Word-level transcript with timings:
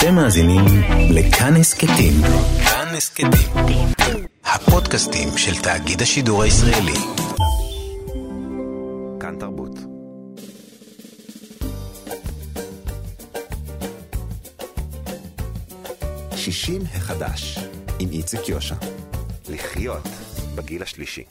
אתם 0.00 0.14
מאזינים 0.14 0.64
לכאן 1.10 1.56
הסכתים. 1.56 2.12
כאן 2.64 2.94
הסכתים. 2.96 3.30
הפודקאסטים 4.44 5.28
של 5.36 5.62
תאגיד 5.62 6.02
השידור 6.02 6.42
הישראלי. 6.42 6.98
כאן 9.20 9.36
תרבות. 9.38 9.78
שישים 16.36 16.82
החדש, 16.94 17.58
עם 17.98 18.08
איציק 18.10 18.48
יושע. 18.48 18.74
לחיות 19.48 20.08
בגיל 20.54 20.82
השלישי. 20.82 21.24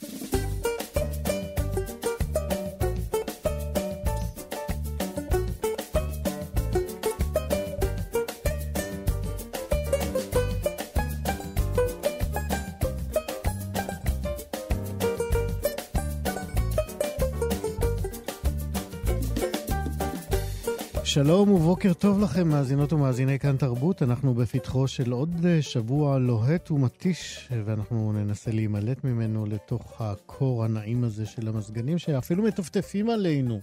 שלום 21.12 21.50
ובוקר 21.50 21.92
טוב 21.92 22.20
לכם, 22.20 22.48
מאזינות 22.48 22.92
ומאזיני 22.92 23.38
כאן 23.38 23.56
תרבות. 23.56 24.02
אנחנו 24.02 24.34
בפתחו 24.34 24.88
של 24.88 25.12
עוד 25.12 25.46
אה, 25.46 25.62
שבוע 25.62 26.18
לוהט 26.18 26.70
ומתיש, 26.70 27.48
ואנחנו 27.64 28.12
ננסה 28.12 28.50
להימלט 28.50 29.04
ממנו 29.04 29.46
לתוך 29.46 30.00
הקור 30.00 30.64
הנעים 30.64 31.04
הזה 31.04 31.26
של 31.26 31.48
המזגנים, 31.48 31.98
שאפילו 31.98 32.42
מטפטפים 32.42 33.10
עלינו. 33.10 33.60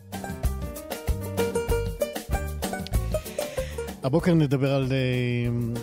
הבוקר 4.04 4.34
נדבר 4.34 4.74
על 4.74 4.86
uh, 4.86 5.80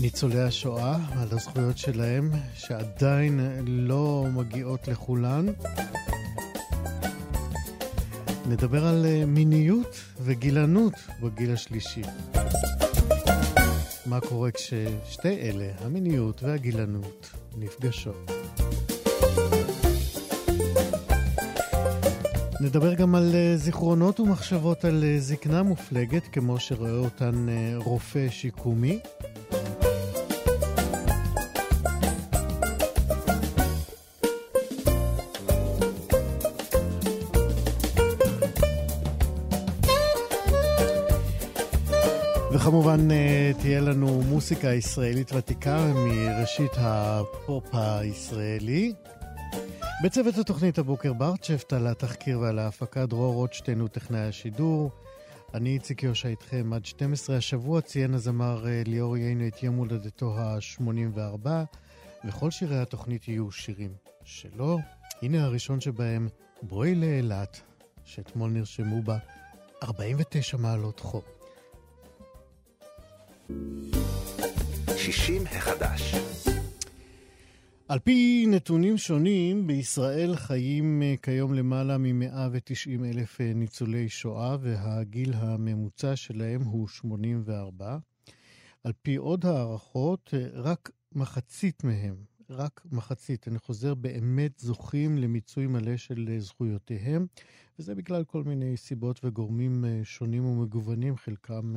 ניצולי 0.00 0.40
השואה, 0.40 0.96
על 1.16 1.28
הזכויות 1.30 1.78
שלהם, 1.78 2.30
שעדיין 2.54 3.40
לא 3.66 4.26
מגיעות 4.34 4.88
לכולן. 4.88 5.46
נדבר 8.46 8.86
על 8.86 9.06
אה, 9.06 9.24
מיניות 9.26 10.00
וגילנות 10.20 10.92
בגיל 11.22 11.52
השלישי. 11.52 12.02
מה 14.06 14.20
קורה 14.20 14.50
כששתי 14.50 15.40
אלה, 15.40 15.68
המיניות 15.78 16.42
והגילנות, 16.42 17.30
נפגשות. 17.56 18.30
נדבר 22.60 22.94
גם 22.94 23.14
על 23.14 23.34
אה, 23.34 23.56
זיכרונות 23.56 24.20
ומחשבות 24.20 24.84
על 24.84 25.04
אה, 25.04 25.16
זקנה 25.18 25.62
מופלגת, 25.62 26.22
כמו 26.32 26.60
שרואה 26.60 26.96
אותן 26.96 27.46
רופא 27.76 28.26
שיקומי. 28.30 29.00
תהיה 43.72 43.82
לנו 43.82 44.22
מוסיקה 44.22 44.68
ישראלית 44.68 45.32
ותיקה 45.32 45.92
מראשית 45.94 46.72
הפופ 46.76 47.64
הישראלי. 47.72 48.92
בצוות 50.04 50.38
התוכנית 50.38 50.78
הבוקר 50.78 51.12
ברצ'פט 51.12 51.72
על 51.72 51.86
התחקיר 51.86 52.40
ועל 52.40 52.58
ההפקה 52.58 53.06
דרור 53.06 53.34
רוטשטיין 53.34 53.80
הוא 53.80 53.88
טכנאי 53.88 54.20
השידור. 54.20 54.90
אני 55.54 55.74
איציק 55.74 56.02
יושע 56.02 56.28
איתכם 56.28 56.72
עד 56.72 56.84
12 56.84 57.36
השבוע 57.36 57.80
ציין 57.80 58.14
הזמר 58.14 58.66
אה, 58.68 58.82
ליאור 58.86 59.16
יינו 59.16 59.46
את 59.46 59.62
יום 59.62 59.76
הולדתו 59.76 60.38
ה-84 60.38 61.48
וכל 62.24 62.50
שירי 62.50 62.78
התוכנית 62.78 63.28
יהיו 63.28 63.50
שירים 63.50 63.92
שלו. 64.24 64.78
הנה 65.22 65.44
הראשון 65.44 65.80
שבהם, 65.80 66.28
בואי 66.62 66.94
לאילת, 66.94 67.60
שאתמול 68.04 68.50
נרשמו 68.50 69.02
בה 69.02 69.18
49 69.82 70.56
מעלות 70.56 71.00
חום. 71.00 71.41
60 74.96 75.42
החדש. 75.46 76.14
על 77.92 77.98
פי 77.98 78.46
נתונים 78.48 78.98
שונים, 78.98 79.66
בישראל 79.66 80.36
חיים 80.36 81.02
אה, 81.02 81.14
כיום 81.22 81.54
למעלה 81.54 81.98
מ-190 81.98 83.04
אלף 83.04 83.40
אה, 83.40 83.52
ניצולי 83.54 84.08
שואה, 84.08 84.56
והגיל 84.60 85.32
הממוצע 85.34 86.16
שלהם 86.16 86.62
הוא 86.62 86.88
84. 86.88 87.98
על 88.84 88.92
פי 89.02 89.16
עוד 89.16 89.46
הערכות, 89.46 90.34
אה, 90.34 90.48
רק 90.52 90.90
מחצית 91.14 91.84
מהם, 91.84 92.14
רק 92.50 92.80
מחצית, 92.92 93.48
אני 93.48 93.58
חוזר, 93.58 93.94
באמת 93.94 94.58
זוכים 94.58 95.18
למיצוי 95.18 95.66
מלא 95.66 95.96
של 95.96 96.36
זכויותיהם, 96.38 97.26
וזה 97.78 97.94
בגלל 97.94 98.24
כל 98.24 98.44
מיני 98.44 98.76
סיבות 98.76 99.20
וגורמים 99.24 99.84
שונים 100.04 100.44
ומגוונים, 100.44 101.16
חלקם 101.16 101.74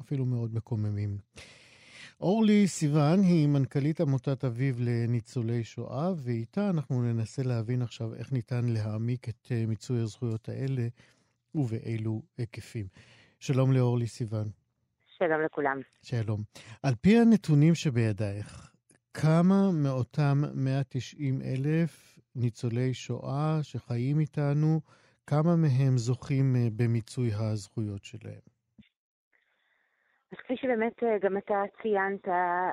אפילו 0.00 0.26
מאוד 0.26 0.54
מקוממים. 0.54 1.18
אורלי 2.20 2.68
סיוון 2.68 3.22
היא 3.22 3.48
מנכ"לית 3.48 4.00
עמותת 4.00 4.44
אביב 4.44 4.80
לניצולי 4.80 5.64
שואה, 5.64 6.12
ואיתה 6.16 6.70
אנחנו 6.70 7.02
ננסה 7.02 7.42
להבין 7.42 7.82
עכשיו 7.82 8.14
איך 8.14 8.32
ניתן 8.32 8.64
להעמיק 8.64 9.28
את 9.28 9.48
אה, 9.50 9.66
מיצוי 9.66 10.00
הזכויות 10.00 10.48
האלה 10.48 10.88
ובאילו 11.54 12.22
היקפים. 12.38 12.86
שלום 13.38 13.72
לאורלי 13.72 14.06
סיוון. 14.06 14.50
שלום 15.18 15.42
לכולם. 15.44 15.80
שלום. 16.02 16.42
על 16.82 16.94
פי 16.94 17.18
הנתונים 17.18 17.74
שבידייך, 17.74 18.70
כמה 19.14 19.70
מאותם 19.72 20.42
190 20.54 21.42
אלף 21.42 22.18
ניצולי 22.34 22.94
שואה 22.94 23.58
שחיים 23.62 24.20
איתנו, 24.20 24.80
כמה 25.26 25.56
מהם 25.56 25.98
זוכים 25.98 26.56
אה, 26.56 26.68
במיצוי 26.76 27.30
הזכויות 27.34 28.04
שלהם? 28.04 28.59
אז 30.32 30.38
כפי 30.38 30.56
שבאמת 30.56 31.02
אה, 31.02 31.18
גם 31.18 31.36
אתה 31.36 31.62
ציינת, 31.82 32.28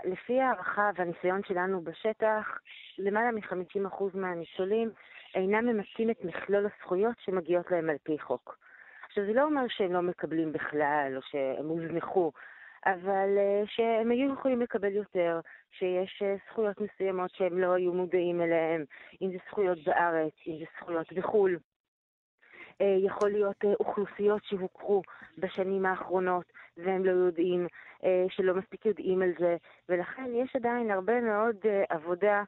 לפי 0.05 0.41
הערכה 0.41 0.91
והניסיון 0.95 1.41
שלנו 1.43 1.81
בשטח, 1.81 2.59
למעלה 2.97 3.31
מ-50% 3.31 4.03
מהניצולים 4.13 4.91
אינם 5.35 5.65
ממצים 5.65 6.09
את 6.09 6.23
מכלול 6.23 6.65
הזכויות 6.65 7.15
שמגיעות 7.19 7.71
להם 7.71 7.89
על 7.89 7.97
פי 8.03 8.19
חוק. 8.19 8.57
עכשיו, 9.07 9.25
זה 9.25 9.33
לא 9.33 9.43
אומר 9.43 9.61
שהם 9.67 9.93
לא 9.93 10.01
מקבלים 10.01 10.51
בכלל, 10.51 11.13
או 11.15 11.21
שהם 11.21 11.67
הוזנחו, 11.67 12.31
אבל 12.85 13.37
אה, 13.37 13.63
שהם 13.65 14.11
היו 14.11 14.33
יכולים 14.33 14.61
לקבל 14.61 14.91
יותר, 14.91 15.39
שיש 15.71 16.21
אה, 16.21 16.35
זכויות 16.49 16.81
מסוימות 16.81 17.31
שהם 17.35 17.59
לא 17.59 17.73
היו 17.73 17.93
מודעים 17.93 18.41
אליהן, 18.41 18.85
אם 19.21 19.31
זה 19.31 19.37
זכויות 19.49 19.77
בארץ, 19.85 20.33
אם 20.47 20.57
זה 20.59 20.65
זכויות 20.79 21.13
בחו"ל. 21.13 21.57
יכול 23.05 23.29
להיות 23.29 23.63
אוכלוסיות 23.79 24.43
שהוכרו 24.43 25.01
בשנים 25.37 25.85
האחרונות, 25.85 26.45
והם 26.77 27.05
לא 27.05 27.11
יודעים, 27.11 27.67
אה, 28.03 28.25
שלא 28.29 28.55
מספיק 28.55 28.85
יודעים 28.85 29.21
על 29.21 29.31
זה, 29.39 29.55
ולכן 29.89 30.29
יש 30.43 30.55
עדיין 30.55 30.91
הרבה 30.91 31.21
מאוד 31.21 31.55
אה, 31.65 31.83
עבודה 31.89 32.43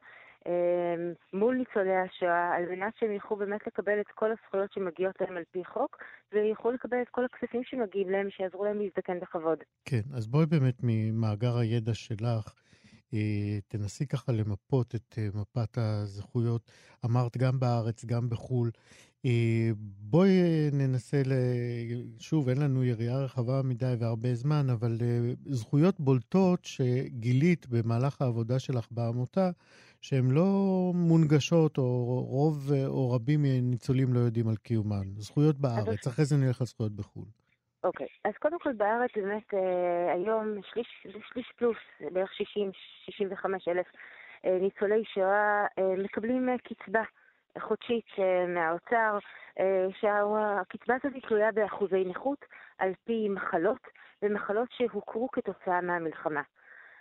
אה, 0.46 0.94
מול 1.32 1.56
ניצולי 1.56 1.96
השואה, 1.96 2.54
על 2.56 2.64
מנת 2.70 2.92
שהם 3.00 3.12
יוכלו 3.12 3.36
באמת 3.36 3.66
לקבל 3.66 4.00
את 4.00 4.08
כל 4.14 4.30
הזכויות 4.32 4.72
שמגיעות 4.72 5.20
להם 5.20 5.36
על 5.36 5.42
פי 5.50 5.64
חוק, 5.64 5.96
ויוכלו 6.32 6.72
לקבל 6.72 7.02
את 7.02 7.08
כל 7.10 7.24
הכספים 7.24 7.60
שמגיעים 7.64 8.10
להם, 8.10 8.30
שיעזרו 8.30 8.64
להם 8.64 8.78
להזדקן 8.80 9.20
בכבוד. 9.20 9.58
כן, 9.84 10.02
אז 10.14 10.26
בואי 10.26 10.46
באמת 10.46 10.76
ממאגר 10.82 11.58
הידע 11.58 11.94
שלך, 11.94 12.54
תנסי 13.68 14.06
ככה 14.06 14.32
למפות 14.32 14.94
את 14.94 15.18
מפת 15.34 15.78
הזכויות. 15.78 16.62
אמרת 17.04 17.36
גם 17.36 17.60
בארץ, 17.60 18.04
גם 18.04 18.28
בחו"ל. 18.30 18.70
אה, 19.26 19.70
בואי 20.10 20.28
אה, 20.28 20.68
ננסה, 20.72 21.16
ל... 21.26 21.32
שוב, 22.18 22.48
אין 22.48 22.58
לנו 22.62 22.84
יריעה 22.84 23.24
רחבה 23.24 23.60
מדי 23.64 23.94
והרבה 23.98 24.34
זמן, 24.34 24.70
אבל 24.72 24.98
אה, 25.02 25.32
זכויות 25.44 26.00
בולטות 26.00 26.64
שגילית 26.64 27.66
במהלך 27.66 28.22
העבודה 28.22 28.58
שלך 28.58 28.86
בעמותה, 28.90 29.50
שהן 30.00 30.30
לא 30.30 30.44
מונגשות, 30.94 31.78
או 31.78 32.24
רוב 32.28 32.72
או 32.86 33.10
רבים 33.10 33.42
מהניצולים 33.42 34.12
לא 34.12 34.18
יודעים 34.18 34.48
על 34.48 34.56
קיומן. 34.56 35.06
זכויות 35.16 35.56
בארץ, 35.58 36.06
אחרי 36.06 36.24
זה 36.24 36.36
נלך 36.36 36.60
על 36.60 36.66
זכויות 36.66 36.92
בחו"ל. 36.92 37.24
אוקיי, 37.84 38.06
okay. 38.06 38.28
אז 38.28 38.34
קודם 38.38 38.58
כל 38.58 38.72
בארץ 38.72 39.10
באמת 39.16 39.54
אה, 39.54 40.12
היום 40.14 40.60
שליש, 40.72 41.06
שליש 41.32 41.52
פלוס, 41.56 41.76
בערך 42.12 42.30
60-65 43.10 43.44
אלף 43.68 43.86
אה, 44.44 44.58
ניצולי 44.60 45.02
שואה 45.14 45.66
אה, 45.78 45.94
מקבלים 46.04 46.48
אה, 46.48 46.54
קצבה. 46.58 47.02
חודשית 47.58 48.06
אה, 48.18 48.46
מהאוצר, 48.46 49.18
אה, 49.60 49.86
שהקצבה 50.00 50.94
הזאת 50.94 51.12
תלויה 51.28 51.52
באחוזי 51.52 52.04
נכות 52.04 52.44
על 52.78 52.92
פי 53.04 53.28
מחלות, 53.28 53.80
ומחלות 54.22 54.68
שהוכרו 54.70 55.30
כתוצאה 55.30 55.80
מהמלחמה. 55.80 56.42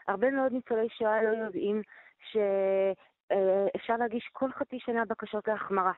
הרבה 0.08 0.32
מאוד 0.32 0.52
ניצולי 0.52 0.90
שואה 0.90 1.24
לא 1.24 1.30
יודעים 1.30 1.82
שאפשר 2.32 3.98
להגיש 3.98 4.30
כל 4.34 4.52
חצי 4.52 4.80
שנה 4.80 5.06
בקשות 5.06 5.48
להחמרה. 5.48 5.94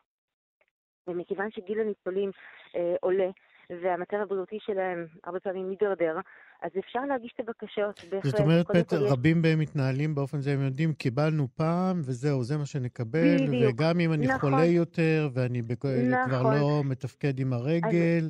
ומכיוון 1.08 1.52
שגיל 1.52 1.80
הניצולים 1.80 2.32
אה, 2.76 2.96
עולה, 3.02 3.30
והמצב 3.70 4.18
הבריאותי 4.18 4.60
שלהם 4.60 5.08
הרבה 5.24 5.40
פעמים 5.40 5.70
מידרדר, 5.70 6.20
אז 6.62 6.72
אפשר 6.80 7.06
להגיש 7.06 7.34
את 7.36 7.50
הבקשות. 7.50 8.02
בהחלט. 8.12 8.32
זאת 8.32 8.40
אומרת, 8.40 8.68
פטר, 8.68 9.06
רבים 9.06 9.42
בהם 9.42 9.60
מתנהלים 9.60 10.16
באופן 10.16 10.42
זה, 10.42 10.54
הם 10.54 10.62
יודעים, 10.62 10.94
קיבלנו 10.94 11.48
פעם, 11.56 12.02
וזהו, 12.06 12.44
זה 12.44 12.58
מה 12.58 12.66
שנקבל, 12.66 13.48
בדיוק. 13.48 13.74
וגם 13.74 14.00
אם 14.00 14.14
אני 14.14 14.28
נכון. 14.28 14.52
חולה 14.52 14.66
יותר, 14.66 15.30
ואני 15.34 15.62
בכ... 15.62 15.86
נכון. 15.86 16.30
כבר 16.30 16.56
לא 16.56 16.82
מתפקד 16.86 17.40
עם 17.40 17.54
הרגל, 17.54 18.30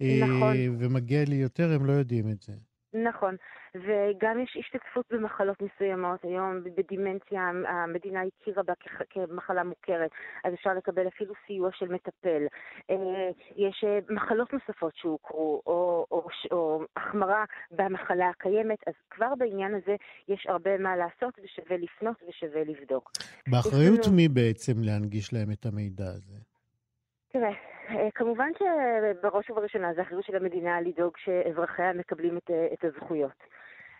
אז... 0.00 0.06
נכון. 0.20 0.56
ומגיע 0.78 1.24
לי 1.24 1.36
יותר, 1.36 1.72
הם 1.72 1.86
לא 1.86 1.92
יודעים 1.92 2.30
את 2.30 2.42
זה. 2.42 2.52
נכון, 2.94 3.36
וגם 3.74 4.40
יש 4.40 4.56
השתתפות 4.60 5.06
במחלות 5.10 5.62
מסוימות. 5.62 6.24
היום 6.24 6.64
בדימנציה 6.64 7.50
המדינה 7.68 8.20
הכירה 8.22 8.62
בה 8.62 8.72
כמחלה 9.10 9.64
מוכרת, 9.64 10.10
אז 10.44 10.54
אפשר 10.54 10.74
לקבל 10.74 11.08
אפילו 11.08 11.34
סיוע 11.46 11.70
של 11.72 11.88
מטפל. 11.88 12.42
אה, 12.90 13.30
יש 13.56 13.84
אה, 13.86 13.98
מחלות 14.14 14.52
נוספות 14.52 14.92
שהוכרו, 14.96 15.62
או, 15.66 16.06
או, 16.10 16.26
או 16.50 16.84
החמרה 16.96 17.44
במחלה 17.70 18.28
הקיימת, 18.28 18.78
אז 18.86 18.94
כבר 19.10 19.34
בעניין 19.38 19.74
הזה 19.74 19.96
יש 20.28 20.46
הרבה 20.48 20.78
מה 20.78 20.96
לעשות, 20.96 21.38
ושווה 21.44 21.76
לפנות 21.76 22.16
ושווה 22.28 22.64
לבדוק. 22.64 23.10
באחריות. 23.48 24.06
מי 24.16 24.28
בעצם 24.28 24.72
להנגיש 24.82 25.32
להם 25.32 25.50
את 25.52 25.66
המידע 25.66 26.04
הזה? 26.04 26.38
תראה, 27.32 27.48
אה, 27.48 27.54
כמובן 28.14 28.50
שבראש 28.58 29.50
ובראשונה 29.50 29.94
זה 29.94 30.02
אחריות 30.02 30.24
של 30.24 30.36
המדינה 30.36 30.80
לדאוג 30.80 31.12
שאזרחיה 31.24 31.92
מקבלים 31.92 32.36
את, 32.36 32.50
אה, 32.50 32.66
את 32.72 32.84
הזכויות. 32.84 33.42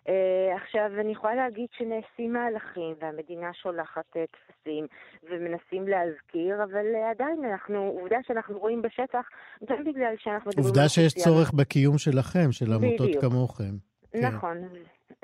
Uh, 0.02 0.56
עכשיו, 0.62 0.90
אני 1.00 1.12
יכולה 1.12 1.34
להגיד 1.34 1.66
שנעשים 1.78 2.32
מהלכים 2.32 2.94
והמדינה 3.00 3.50
שולחת 3.52 4.04
טפסים 4.10 4.86
ומנסים 5.22 5.88
להזכיר, 5.88 6.62
אבל 6.64 6.86
עדיין 7.10 7.44
אנחנו, 7.44 7.78
עובדה 8.00 8.16
שאנחנו 8.26 8.58
רואים 8.58 8.82
בשטח, 8.82 9.28
גם 9.68 9.84
בגלל 9.84 10.14
שאנחנו 10.18 10.48
מדברים... 10.50 10.66
עובדה 10.66 10.88
שיש 10.88 11.14
צורך 11.14 11.52
בקיום 11.52 11.98
שלכם, 11.98 12.52
של 12.52 12.72
עמותות 12.72 13.10
כמוכם. 13.20 13.74
כן. 14.12 14.26
נכון. 14.26 14.68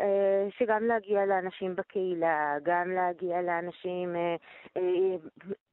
אה, 0.00 0.46
שגם 0.58 0.84
להגיע 0.84 1.26
לאנשים 1.26 1.76
בקהילה, 1.76 2.54
גם 2.62 2.90
להגיע 2.90 3.42
לאנשים 3.42 4.16
אה, 4.16 4.36
אה, 4.76 5.16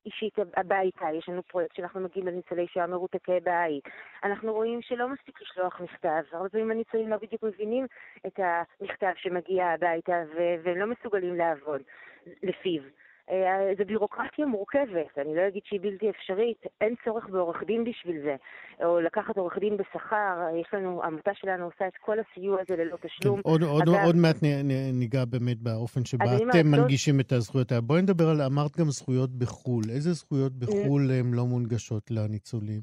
אישית 0.06 0.34
הביתה, 0.58 1.06
יש 1.14 1.30
לנו 1.30 1.44
פרויקט 1.44 1.76
שאנחנו 1.76 2.00
מגיעים 2.00 2.28
לניצולי 2.28 2.68
שואה 2.68 2.88
מרותקי 2.88 3.40
בית. 3.44 3.84
אנחנו 4.24 4.54
רואים 4.54 4.82
שלא 4.82 5.08
מספיק 5.10 5.42
לשלוח 5.42 5.82
מכתב, 5.82 6.24
הרבה 6.32 6.50
פעמים 6.50 6.72
הניצולים 6.72 7.10
לא 7.10 7.18
בדיוק 7.18 7.44
מבינים 7.44 7.86
את 8.28 8.40
המכתב 8.40 9.12
שמגיע 9.16 9.66
הביתה 9.68 10.24
והם 10.64 10.78
לא 10.78 10.86
מסוגלים 10.88 11.36
לעבוד 11.36 11.82
לפיו. 12.44 12.82
אה, 13.30 13.74
זו 13.78 13.86
בירוקרטיה 13.86 14.46
מורכבת, 14.46 15.18
אני 15.18 15.36
לא 15.36 15.48
אגיד 15.48 15.62
שהיא 15.66 15.80
בלתי 15.82 16.10
אפשרית, 16.10 16.62
אין 16.82 16.96
צורך 17.06 17.30
בעורך 17.30 17.64
דין 17.64 17.84
בשביל 17.84 18.22
זה, 18.24 18.36
או 18.86 19.00
לקחת 19.00 19.38
עורך 19.38 19.58
דין 19.58 19.78
בשכר, 19.78 20.38
יש 20.62 20.68
לנו, 20.74 21.04
העמותה 21.04 21.32
שלנו 21.34 21.66
עושה 21.66 21.88
את 21.88 21.94
כל 22.02 22.18
הסיוע 22.20 22.62
הזה 22.62 22.84
ללא 22.84 22.98
תשלום. 23.02 23.42
כן, 23.42 23.50
עוד, 23.50 23.64
עוד, 23.64 23.82
אגב, 23.82 24.06
עוד 24.06 24.16
מעט 24.16 24.36
ניגע 24.94 25.26
באמת 25.26 25.58
באופן 25.58 26.06
שבה 26.06 26.26
אתם 26.50 26.68
מנגישים 26.72 27.20
את 27.20 27.32
הזכויות 27.32 27.72
האלה. 27.72 27.82
בואי 27.82 28.02
נדבר 28.02 28.30
על, 28.30 28.42
אמרת 28.42 28.78
גם 28.78 28.86
זכויות 28.86 29.30
בחו"ל, 29.30 29.84
איזה 29.90 30.14
זכויות 30.14 30.54
בחו"ל 30.54 31.02
הן 31.20 31.34
לא 31.34 31.46
מונגשות 31.46 32.12
לניצולים? 32.12 32.82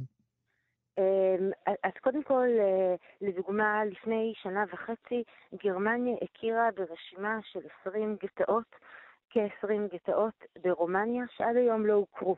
אמ, 0.98 1.50
אז 1.84 1.92
קודם 2.00 2.22
כל, 2.22 2.48
אה, 2.60 2.94
לדוגמה, 3.20 3.84
לפני 3.84 4.32
שנה 4.42 4.64
וחצי, 4.72 5.22
גרמניה 5.64 6.16
הכירה 6.22 6.68
ברשימה 6.76 7.38
של 7.52 7.60
20 7.80 8.16
גטאות 8.22 8.76
כ-20 9.32 9.94
גטאות 9.94 10.44
ברומניה 10.62 11.24
שעד 11.36 11.56
היום 11.56 11.86
לא 11.86 11.92
הוכרו. 11.92 12.36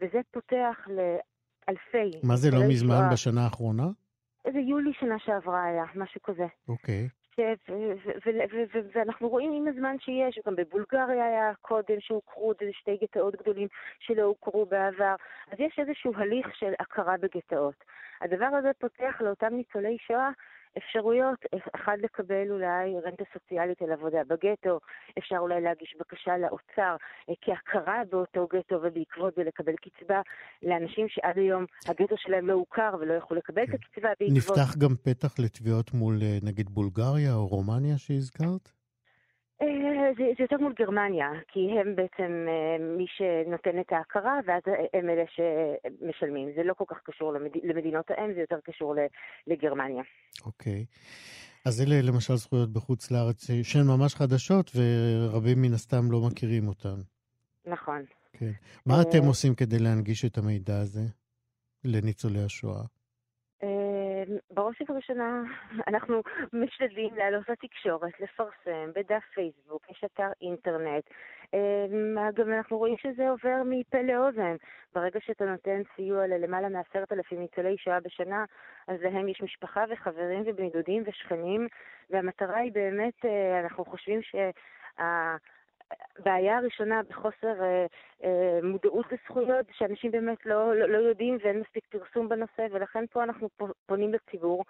וזה 0.00 0.20
פותח 0.30 0.76
לאלפי... 0.86 2.20
מה 2.22 2.36
זה 2.36 2.50
לא 2.50 2.58
מזמן 2.68 2.96
שואה. 2.96 3.12
בשנה 3.12 3.44
האחרונה? 3.44 3.86
זה 4.52 4.58
יולי 4.58 4.92
שנה 5.00 5.18
שעברה 5.18 5.64
היה, 5.64 5.84
משהו 5.94 6.22
כזה. 6.22 6.46
אוקיי. 6.68 7.08
ואנחנו 8.94 9.28
רואים 9.28 9.52
עם 9.52 9.68
הזמן 9.68 9.96
שיש, 9.98 10.38
גם 10.46 10.56
בבולגריה 10.56 11.26
היה 11.26 11.52
קודם 11.60 12.00
שהוכרו 12.00 12.52
איזה 12.60 12.72
שתי 12.72 12.96
גטאות 13.02 13.36
גדולים 13.36 13.68
שלא 14.00 14.22
הוכרו 14.22 14.66
בעבר, 14.66 15.14
אז 15.52 15.60
יש 15.60 15.78
איזשהו 15.78 16.12
הליך 16.16 16.56
של 16.56 16.72
הכרה 16.80 17.14
בגטאות. 17.16 17.84
הדבר 18.20 18.46
הזה 18.46 18.70
פותח 18.78 19.14
לאותם 19.20 19.54
ניצולי 19.54 19.96
שואה 20.06 20.30
אפשרויות, 20.78 21.38
אחד 21.74 21.96
לקבל 22.02 22.50
אולי 22.50 23.00
רנטה 23.04 23.24
סוציאלית 23.32 23.82
על 23.82 23.92
עבודה 23.92 24.18
בגטו, 24.28 24.80
אפשר 25.18 25.36
אולי 25.38 25.60
להגיש 25.60 25.96
בקשה 26.00 26.38
לאוצר 26.38 26.96
אה, 27.28 27.34
כהכרה 27.40 28.02
באותו 28.10 28.46
גטו 28.52 28.74
ובעקבות 28.82 29.34
זה 29.36 29.44
לקבל 29.44 29.74
קצבה 29.76 30.20
לאנשים 30.62 31.08
שעד 31.08 31.38
היום 31.38 31.64
הגטו 31.88 32.14
שלהם 32.18 32.46
לא 32.46 32.52
הוכר 32.52 32.96
ולא 33.00 33.14
יכלו 33.14 33.36
לקבל 33.36 33.66
כן. 33.66 33.72
את 33.72 33.78
הקצבה 33.82 34.08
בעקבות... 34.20 34.36
נפתח 34.36 34.76
גם 34.78 34.94
פתח 35.04 35.38
לתביעות 35.38 35.94
מול 35.94 36.18
אה, 36.22 36.38
נגיד 36.42 36.68
בולגריה 36.70 37.34
או 37.34 37.46
רומניה 37.46 37.98
שהזכרת? 37.98 38.75
אה, 39.62 40.12
זה, 40.18 40.24
זה 40.36 40.44
יותר 40.44 40.56
מול 40.56 40.72
גרמניה, 40.78 41.30
כי 41.48 41.60
הם 41.80 41.96
בעצם 41.96 42.46
אה, 42.48 42.76
מי 42.96 43.06
שנותן 43.16 43.80
את 43.80 43.92
ההכרה, 43.92 44.38
ואז 44.46 44.62
הם 44.94 45.10
אלה 45.10 45.24
שמשלמים. 45.36 46.48
זה 46.56 46.62
לא 46.62 46.74
כל 46.74 46.84
כך 46.88 46.96
קשור 47.04 47.32
למד... 47.32 47.50
למדינות 47.62 48.10
האם, 48.10 48.34
זה 48.34 48.40
יותר 48.40 48.58
קשור 48.64 48.94
לגרמניה. 49.46 50.02
אוקיי. 50.46 50.84
אז 51.66 51.82
אלה 51.82 52.02
למשל 52.02 52.34
זכויות 52.34 52.72
בחוץ 52.72 53.10
לארץ 53.10 53.50
שהן 53.62 53.86
ממש 53.86 54.14
חדשות, 54.14 54.70
ורבים 54.76 55.62
מן 55.62 55.72
הסתם 55.74 56.10
לא 56.10 56.20
מכירים 56.30 56.68
אותן. 56.68 57.00
נכון. 57.66 58.02
כן. 58.32 58.52
מה 58.86 59.02
אתם 59.02 59.22
אה, 59.22 59.28
עושים 59.28 59.54
כדי 59.54 59.78
להנגיש 59.78 60.24
את 60.24 60.38
המידע 60.38 60.78
הזה 60.78 61.04
לניצולי 61.84 62.42
השואה? 62.44 62.82
בראש 64.50 64.80
ובראשונה 64.80 65.42
אנחנו 65.88 66.22
משתדלים 66.52 67.14
לעלות 67.14 67.48
לתקשורת, 67.48 68.20
לפרסם 68.20 68.90
בדף 68.94 69.22
פייסבוק, 69.34 69.90
יש 69.90 70.04
אתר 70.04 70.28
אינטרנט. 70.40 71.04
אמ, 71.54 72.32
גם 72.34 72.52
אנחנו 72.52 72.78
רואים 72.78 72.96
שזה 72.98 73.30
עובר 73.30 73.62
מפה 73.64 74.02
לאוזן. 74.02 74.56
ברגע 74.94 75.20
שאתה 75.20 75.44
נותן 75.44 75.82
סיוע 75.96 76.26
ללמעלה 76.26 76.68
מעשרת 76.68 77.12
אלפים 77.12 77.40
ניצולי 77.40 77.78
שואה 77.78 78.00
בשנה, 78.00 78.44
אז 78.88 79.02
להם 79.02 79.28
יש 79.28 79.42
משפחה 79.42 79.84
וחברים 79.90 80.42
ובני 80.46 80.70
דודים 80.70 81.02
ושכנים, 81.06 81.68
והמטרה 82.10 82.56
היא 82.56 82.72
באמת, 82.72 83.24
אה, 83.24 83.60
אנחנו 83.60 83.84
חושבים 83.84 84.22
שה... 84.22 84.50
הבעיה 86.18 86.58
הראשונה 86.58 87.00
בחוסר 87.08 87.62
אה, 87.62 87.86
אה, 88.24 88.58
מודעות 88.62 89.06
לזכויות, 89.12 89.66
שאנשים 89.72 90.10
באמת 90.10 90.46
לא, 90.46 90.76
לא, 90.76 90.88
לא 90.88 90.98
יודעים 90.98 91.38
ואין 91.44 91.60
מספיק 91.60 91.84
פרסום 91.86 92.28
בנושא, 92.28 92.66
ולכן 92.70 93.04
פה 93.12 93.22
אנחנו 93.22 93.48
פונים 93.86 94.14
לציבור, 94.14 94.64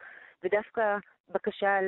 ודווקא 0.44 0.96
בקשה 1.28 1.78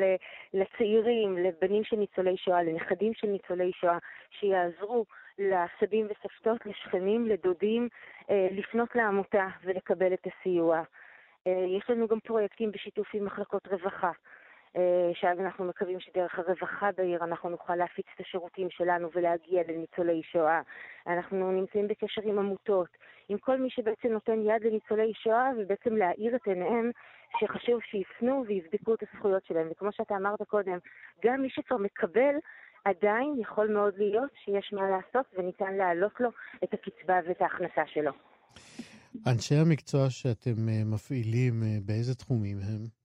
לצעירים, 0.54 1.38
לבנים 1.38 1.84
של 1.84 1.96
ניצולי 1.96 2.36
שואה, 2.36 2.62
לנכדים 2.62 3.14
של 3.14 3.26
ניצולי 3.26 3.72
שואה, 3.72 3.98
שיעזרו 4.30 5.04
לסבים 5.38 6.06
וסבתות, 6.06 6.66
לשכנים, 6.66 7.26
לדודים, 7.26 7.88
אה, 8.30 8.48
לפנות 8.50 8.94
לעמותה 8.94 9.46
ולקבל 9.64 10.12
את 10.12 10.26
הסיוע. 10.26 10.82
אה, 11.46 11.64
יש 11.78 11.90
לנו 11.90 12.08
גם 12.08 12.20
פרויקטים 12.20 12.72
בשיתוף 12.72 13.08
עם 13.14 13.24
מחלקות 13.24 13.66
רווחה. 13.66 14.10
אה, 14.78 15.10
שאז 15.14 15.38
אנחנו 15.40 15.64
מקווים 15.64 16.00
שדרך 16.00 16.38
הרווחה 16.38 16.90
בעיר 16.96 17.24
אנחנו 17.24 17.48
נוכל 17.48 17.76
להפיץ 17.76 18.06
את 18.14 18.20
השירותים 18.20 18.70
שלנו 18.70 19.08
ולהגיע 19.14 19.62
לניצולי 19.68 20.22
שואה. 20.32 20.60
אנחנו 21.06 21.52
נמצאים 21.52 21.88
בקשר 21.88 22.22
עם 22.24 22.38
עמותות, 22.38 22.88
עם 23.28 23.38
כל 23.38 23.60
מי 23.60 23.70
שבעצם 23.70 24.08
נותן 24.08 24.38
יד 24.42 24.62
לניצולי 24.64 25.12
שואה 25.14 25.50
ובעצם 25.58 25.96
להאיר 25.96 26.36
את 26.36 26.46
עיניהם 26.46 26.90
שחשוב 27.40 27.80
שיפנו 27.90 28.44
ויבדקו 28.46 28.94
את 28.94 29.02
הזכויות 29.02 29.44
שלהם. 29.44 29.68
וכמו 29.70 29.92
שאתה 29.92 30.16
אמרת 30.16 30.42
קודם, 30.42 30.78
גם 31.24 31.42
מי 31.42 31.50
שכבר 31.50 31.76
מקבל 31.76 32.34
עדיין 32.84 33.34
יכול 33.38 33.72
מאוד 33.72 33.94
להיות 33.98 34.30
שיש 34.44 34.72
מה 34.72 34.90
לעשות 34.90 35.26
וניתן 35.38 35.74
להעלות 35.74 36.20
לו 36.20 36.28
את 36.64 36.74
הקצבה 36.74 37.20
ואת 37.28 37.42
ההכנסה 37.42 37.82
שלו. 37.86 38.12
אנשי 39.26 39.54
המקצוע 39.54 40.10
שאתם 40.10 40.68
אה, 40.68 40.84
מפעילים, 40.84 41.62
אה, 41.62 41.78
באיזה 41.86 42.14
תחומים 42.14 42.56
הם? 42.58 42.97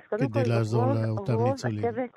אז 0.00 0.08
קודם 0.08 0.28
כדי 0.28 0.44
כל, 0.44 0.50
לעזור 0.50 0.84
רוב, 0.84 0.96
לאותם 1.06 1.32
רוב 1.32 1.48
ניצולים. 1.48 1.84
הצוות, 1.84 2.10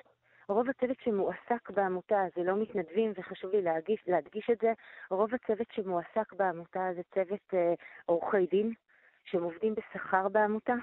רוב 0.49 0.69
הצוות 0.69 0.97
שמועסק 1.03 1.69
בעמותה, 1.69 2.21
זה 2.35 2.43
לא 2.43 2.55
מתנדבים, 2.61 3.11
וחשוב 3.17 3.51
לי 3.51 3.61
להגיש, 3.61 4.03
להדגיש 4.07 4.49
את 4.51 4.57
זה, 4.61 4.73
רוב 5.09 5.29
הצוות 5.33 5.67
שמועסק 5.71 6.33
בעמותה 6.33 6.89
זה 6.95 7.01
צוות 7.13 7.53
אה, 7.53 7.73
עורכי 8.05 8.45
דין, 8.51 8.73
שהם 9.25 9.43
עובדים 9.43 9.75
בשכר 9.75 10.29
בעמותה, 10.29 10.73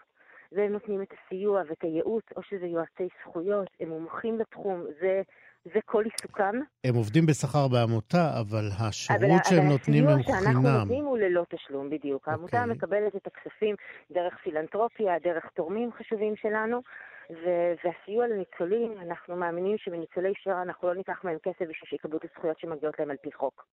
והם 0.53 0.73
נותנים 0.73 1.03
את 1.03 1.13
הסיוע 1.13 1.63
ואת 1.69 1.83
הייעוץ, 1.83 2.25
או 2.37 2.43
שזה 2.43 2.67
יועצי 2.67 3.09
זכויות, 3.23 3.69
הם 3.81 3.89
מומחים 3.89 4.39
לתחום, 4.39 4.85
זה 5.01 5.23
זה 5.65 5.81
כל 5.85 6.05
עיסוקם. 6.05 6.55
הם 6.85 6.95
עובדים 6.95 7.27
בשכר 7.27 7.69
בעמותה, 7.69 8.41
אבל 8.41 8.69
השירות 8.79 9.23
אבל, 9.23 9.39
שהם 9.45 9.59
אבל 9.59 9.69
נותנים 9.69 10.09
הם 10.09 10.23
חינם. 10.23 10.37
הסיוע 10.37 10.53
שאנחנו 10.53 10.79
נותנים 10.79 11.05
הוא 11.05 11.19
ללא 11.19 11.45
תשלום, 11.49 11.91
בדיוק. 11.91 12.29
Okay. 12.29 12.31
העמותה 12.31 12.63
אוקיי. 12.63 12.75
מקבלת 12.75 13.17
את 13.17 13.27
הכספים 13.27 13.75
דרך 14.11 14.35
פילנטרופיה, 14.45 15.19
דרך 15.25 15.45
תורמים 15.55 15.91
חשובים 15.93 16.35
שלנו, 16.37 16.81
ו- 17.31 17.73
והסיוע 17.85 18.27
לניצולים, 18.27 18.95
אנחנו 19.07 19.37
מאמינים 19.37 19.77
שבניצולי 19.79 20.33
שואה 20.45 20.63
אנחנו 20.63 20.89
לא 20.89 20.95
ניקח 20.95 21.21
מהם 21.25 21.39
כסף 21.43 21.61
בשביל 21.61 21.89
שיקבלו 21.91 22.19
את 22.19 22.25
הזכויות 22.25 22.59
שמגיעות 22.59 22.99
להם 22.99 23.11
על 23.11 23.17
פי 23.23 23.33
חוק. 23.33 23.67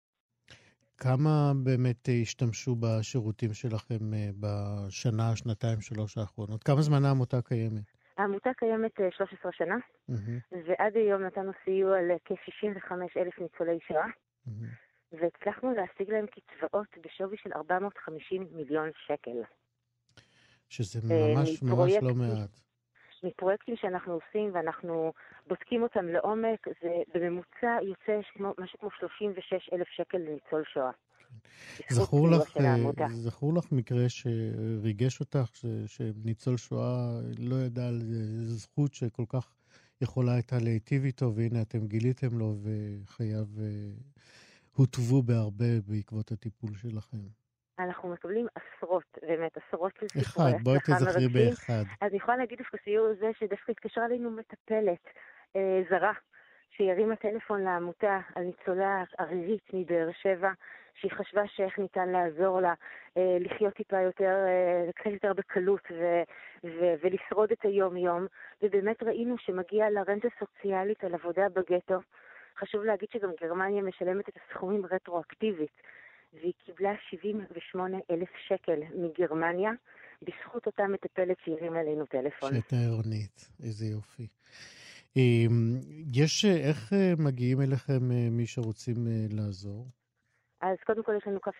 כמה 0.98 1.52
באמת 1.64 2.08
השתמשו 2.22 2.76
בשירותים 2.80 3.52
שלכם 3.52 4.10
בשנה, 4.40 5.36
שנתיים, 5.36 5.80
שלוש 5.80 6.18
האחרונות? 6.18 6.62
כמה 6.64 6.82
זמן 6.82 7.04
העמותה 7.04 7.42
קיימת? 7.42 7.95
העמותה 8.16 8.50
קיימת 8.56 9.00
13 9.16 9.52
שנה, 9.52 9.76
mm-hmm. 9.76 10.56
ועד 10.66 10.96
היום 10.96 11.22
נתנו 11.22 11.52
סיוע 11.64 11.96
לכ-65 12.02 12.92
אלף 13.16 13.38
ניצולי 13.38 13.78
שואה, 13.88 14.06
mm-hmm. 14.06 14.50
והצלחנו 15.12 15.72
להשיג 15.72 16.10
להם 16.10 16.26
קצבאות 16.26 16.86
בשווי 17.04 17.36
של 17.42 17.52
450 17.52 18.48
מיליון 18.52 18.90
שקל. 19.06 19.42
שזה 20.68 21.00
ממש 21.36 21.62
ממש 21.62 21.92
לא 22.02 22.14
מעט. 22.14 22.65
מפרויקטים 23.26 23.76
שאנחנו 23.76 24.12
עושים 24.12 24.50
ואנחנו 24.54 25.12
בודקים 25.48 25.82
אותם 25.82 26.06
לעומק, 26.06 26.66
זה 26.82 26.92
בממוצע 27.14 27.76
יוצא 27.82 28.20
שמו, 28.32 28.52
משהו 28.58 28.78
כמו 28.78 28.88
36 28.98 29.68
אלף 29.72 29.88
שקל 29.88 30.18
לניצול 30.18 30.64
שואה. 30.72 30.90
כן. 31.76 31.94
זכור 31.94 32.28
לך, 32.30 32.56
אה, 32.56 33.08
זכור 33.08 33.54
לך 33.54 33.72
מקרה 33.72 34.08
שריגש 34.08 35.20
אותך, 35.20 35.50
ש, 35.54 35.66
שניצול 35.86 36.56
שואה 36.56 37.20
לא 37.38 37.56
ידע 37.56 37.88
על 37.88 38.00
זכות 38.46 38.94
שכל 38.94 39.24
כך 39.28 39.54
יכולה 40.00 40.32
הייתה 40.32 40.58
להיטיב 40.58 41.04
איתו, 41.04 41.32
והנה 41.34 41.62
אתם 41.62 41.86
גיליתם 41.86 42.38
לו 42.38 42.54
וחייו 42.62 43.46
אה, 43.60 43.90
הוטבו 44.76 45.22
בהרבה 45.22 45.80
בעקבות 45.86 46.32
הטיפול 46.32 46.70
שלכם. 46.76 47.45
אנחנו 47.78 48.08
מקבלים 48.08 48.46
עשרות, 48.54 49.18
באמת, 49.22 49.56
עשרות 49.56 49.92
של 50.00 50.08
סיפורי 50.08 50.50
אחד, 50.50 50.62
בואי 50.62 50.78
תזכרי 50.78 51.28
באחד. 51.28 51.82
אז 52.00 52.08
אני 52.10 52.16
יכולה 52.16 52.36
להגיד 52.36 52.58
דווקא 52.58 52.78
סיור 52.84 53.08
זה 53.20 53.30
שדווקא 53.38 53.70
התקשרה 53.70 54.04
אלינו 54.06 54.30
מטפלת 54.30 55.04
אה, 55.56 55.82
זרה, 55.90 56.12
שהרימה 56.70 57.16
טלפון 57.16 57.62
לעמותה 57.62 58.20
על 58.34 58.44
ניצולה 58.44 59.04
ערירית 59.18 59.70
מבאר 59.72 60.08
שבע, 60.22 60.50
שהיא 60.94 61.12
חשבה 61.12 61.42
שאיך 61.46 61.78
ניתן 61.78 62.08
לעזור 62.08 62.60
לה 62.60 62.74
אה, 63.16 63.36
לחיות 63.40 63.74
טיפה 63.74 64.00
יותר, 64.00 64.34
אה, 64.46 64.92
קצת 64.92 65.10
יותר 65.10 65.32
בקלות 65.32 65.88
ו, 65.90 66.22
ו, 66.64 66.94
ולשרוד 67.02 67.52
את 67.52 67.64
היום-יום, 67.64 68.26
ובאמת 68.62 69.02
ראינו 69.02 69.38
שמגיע 69.38 69.90
לה 69.90 70.02
רנטה 70.08 70.28
סוציאלית 70.38 71.04
על 71.04 71.14
עבודה 71.14 71.48
בגטו. 71.48 71.98
חשוב 72.58 72.84
להגיד 72.84 73.08
שגם 73.12 73.30
גרמניה 73.40 73.82
משלמת 73.82 74.28
את 74.28 74.34
הסכומים 74.36 74.86
רטרואקטיבית. 74.86 75.82
והיא 76.32 76.52
קיבלה 76.64 76.92
78 77.10 77.96
אלף 78.10 78.30
שקל 78.48 78.80
מגרמניה, 78.94 79.70
בזכות 80.22 80.66
אותה 80.66 80.86
מטפלת 80.86 81.36
שהרים 81.44 81.76
עלינו 81.76 82.06
טלפון. 82.06 82.50
שהייתה 82.50 82.76
עירונית, 82.76 83.50
איזה 83.62 83.86
יופי. 83.86 84.26
אמ, 85.16 85.80
יש, 86.14 86.44
איך 86.44 86.92
אה, 86.92 87.12
מגיעים 87.18 87.60
אליכם 87.60 88.10
אה, 88.12 88.28
מי 88.30 88.46
שרוצים 88.46 88.96
אה, 89.06 89.26
לעזור? 89.30 89.86
אז 90.60 90.76
קודם 90.86 91.02
כל 91.02 91.12
יש 91.16 91.26
לנו 91.26 91.40
קו, 91.40 91.50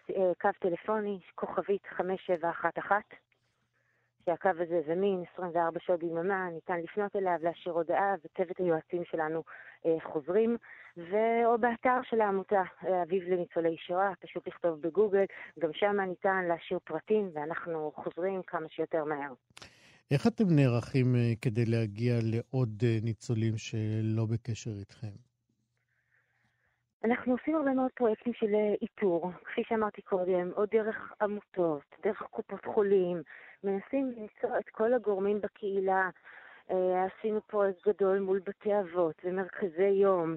קו 0.41 0.49
טלפוני, 0.61 1.19
כוכבית 1.35 1.87
5711, 1.97 2.99
שהקו 4.27 4.49
הזה 4.49 4.81
זמין 4.87 5.25
24 5.35 5.81
שעות 5.81 6.01
ביממה, 6.01 6.49
ניתן 6.51 6.81
לפנות 6.81 7.17
אליו, 7.17 7.39
להשאיר 7.43 7.75
הודעה, 7.75 8.15
וצוות 8.25 8.59
היועצים 8.59 9.03
שלנו 9.05 9.43
חוזרים, 10.03 10.57
או 11.45 11.59
באתר 11.59 12.01
של 12.03 12.21
העמותה, 12.21 12.63
אביב 13.03 13.23
לניצולי 13.23 13.77
שואה, 13.77 14.13
פשוט 14.21 14.49
לכתוב 14.49 14.81
בגוגל, 14.81 15.25
גם 15.59 15.71
שם 15.73 16.01
ניתן 16.01 16.45
להשאיר 16.49 16.79
פרטים, 16.85 17.31
ואנחנו 17.35 17.93
חוזרים 17.95 18.43
כמה 18.43 18.69
שיותר 18.69 19.05
מהר. 19.05 19.33
איך 20.11 20.27
אתם 20.27 20.45
נערכים 20.51 21.15
אה, 21.17 21.33
כדי 21.43 21.65
להגיע 21.67 22.15
לעוד 22.23 22.83
אה, 22.85 22.99
ניצולים 23.03 23.57
שלא 23.57 24.25
בקשר 24.33 24.71
איתכם? 24.71 25.15
אנחנו 27.05 27.33
עושים 27.33 27.57
הרבה 27.57 27.75
מאוד 27.75 27.91
פרויקטים 27.95 28.33
של 28.35 28.55
אה, 28.55 28.75
איתור, 28.83 29.33
כפי 29.45 29.63
שאמרתי 29.69 30.03
קודם, 30.03 30.51
או 30.57 30.67
דרך 30.67 31.13
עמותות, 31.21 31.83
דרך 32.05 32.23
קופות 32.31 32.65
חולים, 32.65 33.23
מנסים 33.65 34.13
למצוא 34.17 34.59
את 34.59 34.69
כל 34.69 34.95
הגורמים 34.95 35.41
בקהילה. 35.41 36.11
עשינו 37.07 37.41
פרויקט 37.47 37.89
גדול 37.89 38.19
מול 38.19 38.41
בתי 38.47 38.71
אבות 38.81 39.15
ומרכזי 39.25 39.89
יום, 40.03 40.37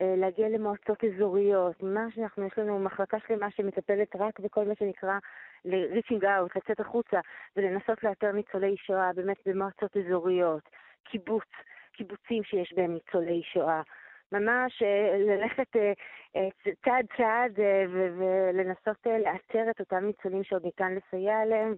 להגיע 0.00 0.48
למועצות 0.48 1.04
אזוריות, 1.04 1.82
ממש 1.82 2.18
אנחנו, 2.18 2.46
יש 2.46 2.58
לנו 2.58 2.78
מחלקה 2.78 3.16
שלמה 3.26 3.50
שמטפלת 3.50 4.16
רק 4.16 4.40
בכל 4.40 4.64
מה 4.64 4.74
שנקרא 4.74 5.18
ל-reaching 5.64 6.22
out, 6.22 6.50
לצאת 6.56 6.80
החוצה 6.80 7.20
ולנסות 7.56 8.02
לאתר 8.02 8.32
ניצולי 8.32 8.76
שואה 8.76 9.12
באמת 9.12 9.36
במועצות 9.46 9.96
אזוריות, 9.96 10.62
קיבוץ, 11.04 11.48
קיבוצים 11.92 12.42
שיש 12.44 12.72
בהם 12.76 12.94
ניצולי 12.94 13.42
שואה. 13.42 13.82
ממש 14.32 14.82
אה, 14.82 15.18
ללכת 15.18 15.76
צעד 16.84 17.06
צעד 17.16 17.52
ולנסות 17.90 19.06
לאתר 19.06 19.70
את 19.70 19.80
אותם 19.80 20.04
ניצולים 20.04 20.44
שעוד 20.44 20.64
ניתן 20.64 20.94
לסייע 20.94 21.44
להם, 21.44 21.74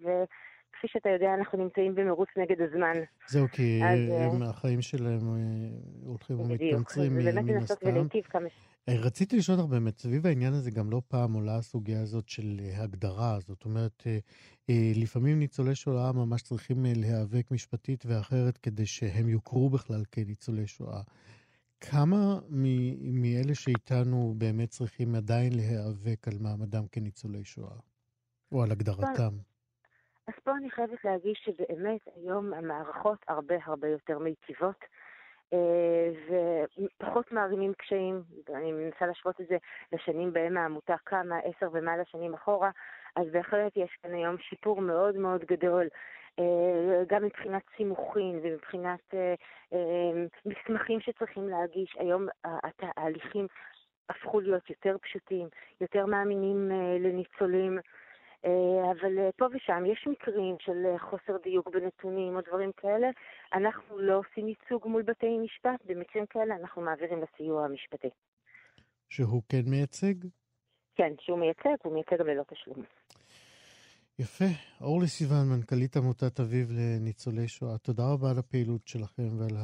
כפי 0.72 0.86
שאתה 0.88 1.08
יודע, 1.08 1.34
אנחנו 1.38 1.58
נמצאים 1.58 1.94
במרוץ 1.94 2.28
נגד 2.36 2.56
הזמן. 2.60 2.96
זהו, 3.28 3.46
כי 3.52 3.80
אז, 3.84 3.98
הם, 4.34 4.42
החיים 4.42 4.82
שלהם 4.82 5.20
הולכים 6.04 6.40
ומתקמצרים 6.40 7.16
מן 7.16 7.26
הסתם. 7.56 7.74
בדיוק, 7.74 7.82
ולהיטיב 7.82 8.24
כמה 8.24 8.48
ש... 8.48 8.88
רציתי 8.88 9.36
לשאול 9.36 9.58
אותך 9.58 9.70
באמת, 9.70 9.98
סביב 9.98 10.26
העניין 10.26 10.52
הזה 10.52 10.70
גם 10.70 10.90
לא 10.90 11.02
פעם 11.08 11.32
עולה 11.32 11.56
הסוגיה 11.56 12.02
הזאת 12.02 12.28
של 12.28 12.60
הגדרה. 12.76 13.40
זאת 13.40 13.64
אומרת, 13.64 14.06
לפעמים 14.94 15.38
ניצולי 15.38 15.74
שואה 15.74 16.12
ממש 16.12 16.42
צריכים 16.42 16.86
להיאבק 16.96 17.50
משפטית 17.50 18.04
ואחרת 18.06 18.58
כדי 18.58 18.86
שהם 18.86 19.28
יוכרו 19.28 19.70
בכלל 19.70 20.02
כניצולי 20.12 20.66
שואה. 20.66 21.00
כמה 21.80 22.40
מאלה 23.00 23.54
שאיתנו 23.54 24.34
באמת 24.38 24.68
צריכים 24.68 25.14
עדיין 25.14 25.52
להיאבק 25.52 26.28
על 26.28 26.34
מעמדם 26.40 26.86
כניצולי 26.92 27.44
שואה? 27.44 27.76
או 28.52 28.62
על 28.62 28.72
הגדרתם? 28.72 29.36
אז 30.28 30.34
פה 30.44 30.56
אני 30.56 30.70
חייבת 30.70 31.04
להגיד 31.04 31.34
שבאמת 31.36 32.00
היום 32.16 32.52
המערכות 32.52 33.18
הרבה 33.28 33.56
הרבה 33.64 33.88
יותר 33.88 34.18
מיטיבות. 34.18 34.84
אה, 35.52 36.10
ופחות 36.78 37.32
מערימים 37.32 37.72
קשיים, 37.74 38.22
אני 38.54 38.72
מנסה 38.72 39.06
להשוות 39.06 39.40
את 39.40 39.46
זה 39.46 39.56
לשנים 39.92 40.32
בהם 40.32 40.56
העמותה 40.56 40.94
קמה, 41.04 41.38
עשר 41.38 41.68
ומעלה 41.72 42.04
שנים 42.04 42.34
אחורה, 42.34 42.70
אז 43.16 43.26
בהחלט 43.32 43.76
יש 43.76 43.90
כאן 44.02 44.14
היום 44.14 44.38
שיפור 44.38 44.80
מאוד 44.80 45.16
מאוד 45.16 45.44
גדול, 45.44 45.88
אה, 46.38 47.02
גם 47.08 47.24
מבחינת 47.24 47.62
סימוכין 47.76 48.40
ומבחינת 48.42 49.14
אה, 49.14 49.34
מסמכים 50.46 51.00
שצריכים 51.00 51.48
להגיש. 51.48 51.96
היום 51.98 52.26
התהליכים 52.44 53.46
הפכו 54.08 54.40
להיות 54.40 54.70
יותר 54.70 54.96
פשוטים, 55.02 55.48
יותר 55.80 56.06
מאמינים 56.06 56.70
לניצולים. 57.00 57.78
אה, 58.44 58.92
אבל 58.92 59.18
אה, 59.18 59.30
פה 59.36 59.46
ושם 59.52 59.84
יש 59.86 60.06
מקרים 60.10 60.56
של 60.60 60.86
אה, 60.86 60.98
חוסר 60.98 61.36
דיוק 61.42 61.68
בנתונים 61.68 62.36
או 62.36 62.40
דברים 62.48 62.70
כאלה. 62.76 63.08
אנחנו 63.54 63.98
לא 63.98 64.18
עושים 64.18 64.48
ייצוג 64.48 64.88
מול 64.88 65.02
בתי 65.02 65.38
משפט, 65.38 65.80
במקרים 65.86 66.26
כאלה 66.26 66.54
אנחנו 66.56 66.82
מעבירים 66.82 67.18
לסיוע 67.22 67.64
המשפטי. 67.64 68.10
שהוא 69.08 69.42
כן 69.48 69.62
מייצג? 69.66 70.14
כן, 70.94 71.12
שהוא 71.20 71.38
מייצג, 71.38 71.76
הוא 71.82 71.94
מייצג 71.94 72.18
גם 72.18 72.26
ללא 72.26 72.42
תשלום. 72.42 72.84
יפה. 74.18 74.44
אורלי 74.80 75.06
סיוון, 75.06 75.48
מנכ"לית 75.48 75.96
עמותת 75.96 76.40
אביב 76.40 76.70
לניצולי 76.70 77.48
שואה, 77.48 77.78
תודה 77.78 78.02
רבה 78.12 78.30
על 78.30 78.38
הפעילות 78.38 78.88
שלכם 78.88 79.38
ועל 79.38 79.56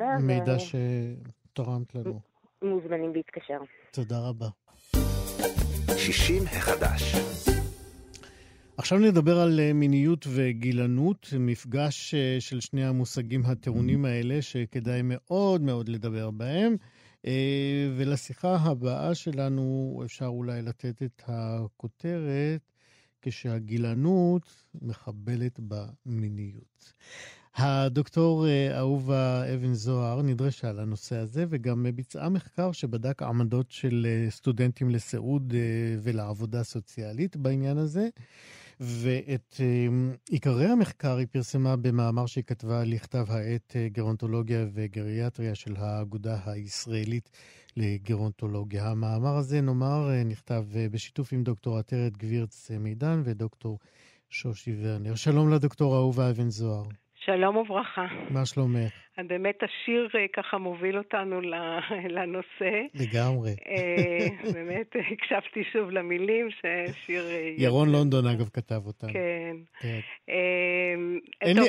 המידע 0.00 0.56
ו... 0.56 0.60
שתרמת 0.60 1.94
לנו. 1.94 2.20
מוזמנים 2.62 3.12
להתקשר. 3.14 3.58
תודה 3.92 4.16
רבה. 4.28 4.48
60 5.96 6.42
החדש. 6.42 7.02
עכשיו 8.78 8.98
נדבר 8.98 9.38
על 9.40 9.60
אה, 9.60 9.72
מיניות 9.72 10.26
וגילנות, 10.30 11.28
מפגש 11.38 12.14
אה, 12.14 12.36
של 12.40 12.60
שני 12.60 12.84
המושגים 12.84 13.46
הטעונים 13.46 14.04
האלה, 14.04 14.42
שכדאי 14.42 15.00
מאוד 15.04 15.62
מאוד 15.62 15.88
לדבר 15.88 16.30
בהם. 16.30 16.76
אה, 17.26 17.88
ולשיחה 17.96 18.56
הבאה 18.56 19.14
שלנו 19.14 20.02
אפשר 20.04 20.26
אולי 20.26 20.62
לתת 20.62 21.02
את 21.02 21.22
הכותרת 21.26 22.60
כשהגילנות 23.22 24.64
מחבלת 24.82 25.60
במיניות. 25.68 26.92
הדוקטור 27.54 28.46
אהובה 28.76 29.54
אבן 29.54 29.74
זוהר 29.74 30.22
נדרשה 30.22 30.72
לנושא 30.72 31.16
הזה 31.16 31.44
וגם 31.48 31.86
ביצעה 31.94 32.28
מחקר 32.28 32.72
שבדק 32.72 33.22
עמדות 33.22 33.70
של 33.70 34.06
סטודנטים 34.30 34.90
לסיעוד 34.90 35.54
ולעבודה 36.02 36.62
סוציאלית 36.64 37.36
בעניין 37.36 37.78
הזה. 37.78 38.08
ואת 38.80 39.60
אמ, 39.60 40.12
עיקרי 40.30 40.66
המחקר 40.66 41.16
היא 41.16 41.26
פרסמה 41.30 41.76
במאמר 41.76 42.26
שהיא 42.26 42.44
כתבה 42.44 42.84
לכתב 42.84 43.26
העת 43.28 43.72
אה, 43.76 43.88
גרונטולוגיה 43.88 44.66
וגריאטריה 44.72 45.54
של 45.54 45.76
האגודה 45.76 46.38
הישראלית 46.46 47.30
לגרונטולוגיה. 47.76 48.90
המאמר 48.90 49.36
הזה, 49.36 49.60
נאמר, 49.60 50.10
אה, 50.10 50.24
נכתב 50.24 50.64
אה, 50.76 50.88
בשיתוף 50.88 51.32
עם 51.32 51.42
דוקטור 51.42 51.78
עטרת 51.78 52.16
גבירץ 52.16 52.70
מידן 52.80 53.22
ודוקטור 53.24 53.78
שושי 54.30 54.76
ורנר. 54.82 55.14
שלום 55.14 55.50
לדוקטור 55.50 55.96
אהובה 55.96 56.30
אבן 56.30 56.50
זוהר. 56.50 56.84
שלום 57.30 57.56
וברכה. 57.56 58.06
מה 58.30 58.46
שלומך? 58.46 58.92
באמת 59.26 59.58
השיר 59.62 60.08
אה, 60.14 60.26
ככה 60.32 60.58
מוביל 60.58 60.98
אותנו 60.98 61.40
לנושא. 62.16 62.80
לגמרי. 62.94 63.50
אה, 63.50 64.52
באמת 64.54 64.96
הקשבתי 65.12 65.64
שוב 65.72 65.90
למילים, 65.90 66.48
ששיר... 66.50 67.22
ירון 67.56 67.88
לונדון 67.92 68.26
אגב 68.26 68.48
כתב 68.48 68.80
אותם. 68.86 69.12
כן. 69.12 69.56
כן. 69.80 70.00
אין 71.40 71.58
לי, 71.58 71.68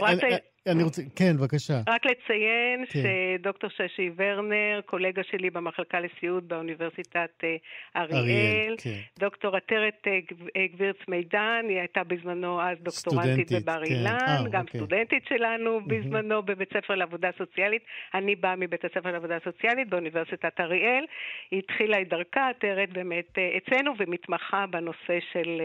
אני, 0.67 0.83
רוצה, 0.83 1.01
כן, 1.15 1.37
בבקשה. 1.37 1.73
רק 1.87 2.05
לציין 2.05 2.85
כן. 2.89 2.99
שדוקטור 3.39 3.69
ששי 3.69 4.09
ורנר, 4.15 4.81
קולגה 4.85 5.21
שלי 5.23 5.49
במחלקה 5.49 5.99
לסיעוד 5.99 6.47
באוניברסיטת 6.47 7.43
אה, 7.43 7.55
אריאל, 7.95 8.17
אריאל 8.17 8.75
כן. 8.83 8.99
דוקטור 9.19 9.55
עטרת 9.55 10.07
אה, 10.07 10.19
אה, 10.55 10.67
גבירץ 10.73 10.97
מידן, 11.07 11.65
היא 11.69 11.79
הייתה 11.79 12.03
בזמנו 12.03 12.61
אז 12.61 12.77
דוקטורנטית 12.81 13.51
בבר 13.51 13.85
כן. 13.85 13.93
אילן, 13.93 14.17
כן. 14.43 14.49
גם 14.51 14.61
אוקיי. 14.61 14.79
סטודנטית 14.79 15.23
שלנו 15.29 15.81
בזמנו 15.87 16.43
בבית 16.43 16.69
ספר 16.73 16.95
לעבודה 16.95 17.29
סוציאלית. 17.37 17.83
אני 18.13 18.35
באה 18.35 18.55
מבית 18.55 18.85
הספר 18.85 19.11
לעבודה 19.11 19.37
סוציאלית 19.43 19.89
באוניברסיטת 19.89 20.59
אריאל. 20.59 21.05
היא 21.51 21.59
התחילה 21.59 22.01
את 22.01 22.09
דרכה, 22.09 22.49
עטרת 22.49 22.89
באמת 22.93 23.37
אצלנו, 23.57 23.93
ומתמחה 23.99 24.65
בנושא 24.67 25.19
של... 25.33 25.61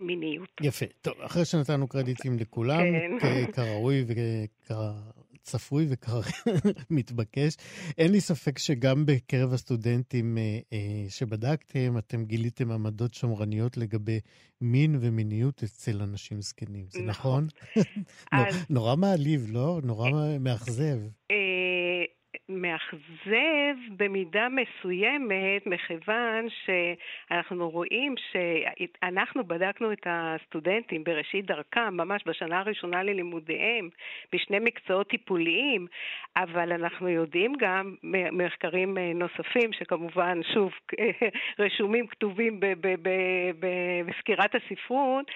מיניות. 0.00 0.48
יפה. 0.62 0.86
טוב, 1.00 1.14
אחרי 1.20 1.44
שנתנו 1.44 1.88
קרדיטים 1.88 2.38
לכולם, 2.38 2.84
כן. 3.20 3.52
כראוי 3.52 4.04
וכצפוי 4.06 5.86
וכמתבקש, 5.88 7.56
אין 7.98 8.12
לי 8.12 8.20
ספק 8.20 8.58
שגם 8.58 9.06
בקרב 9.06 9.52
הסטודנטים 9.52 10.38
אה, 10.38 10.58
אה, 10.72 11.06
שבדקתם, 11.08 11.98
אתם 11.98 12.24
גיליתם 12.24 12.70
עמדות 12.70 13.14
שמרניות 13.14 13.76
לגבי 13.76 14.20
מין 14.60 14.98
ומיניות 15.00 15.62
אצל 15.62 16.02
אנשים 16.02 16.40
זקנים. 16.40 16.86
זה 16.90 17.02
נכון? 17.02 17.46
נכון? 17.76 17.84
אז... 18.32 18.56
נורא 18.70 18.96
מעליב, 18.96 19.46
לא? 19.50 19.80
נורא 19.84 20.10
מאכזב. 20.40 20.98
מאכזב 22.48 23.76
במידה 23.96 24.48
מסוימת, 24.48 25.66
מכיוון 25.66 26.46
שאנחנו 26.64 27.70
רואים 27.70 28.14
שאנחנו 28.32 29.44
בדקנו 29.44 29.92
את 29.92 30.06
הסטודנטים 30.06 31.04
בראשית 31.04 31.46
דרכם, 31.46 31.96
ממש 31.96 32.22
בשנה 32.26 32.60
הראשונה 32.60 33.02
ללימודיהם, 33.02 33.88
בשני 34.32 34.58
מקצועות 34.58 35.08
טיפוליים, 35.08 35.86
אבל 36.36 36.72
אנחנו 36.72 37.08
יודעים 37.08 37.52
גם 37.58 37.94
ממחקרים 38.02 38.98
נוספים, 38.98 39.72
שכמובן, 39.72 40.40
שוב, 40.54 40.72
רשומים, 41.58 42.06
כתובים 42.06 42.60
בסקירת 44.06 44.54
הספרות, 44.54 45.30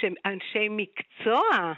שאנשי 0.00 0.68
מקצוע, 0.70 1.72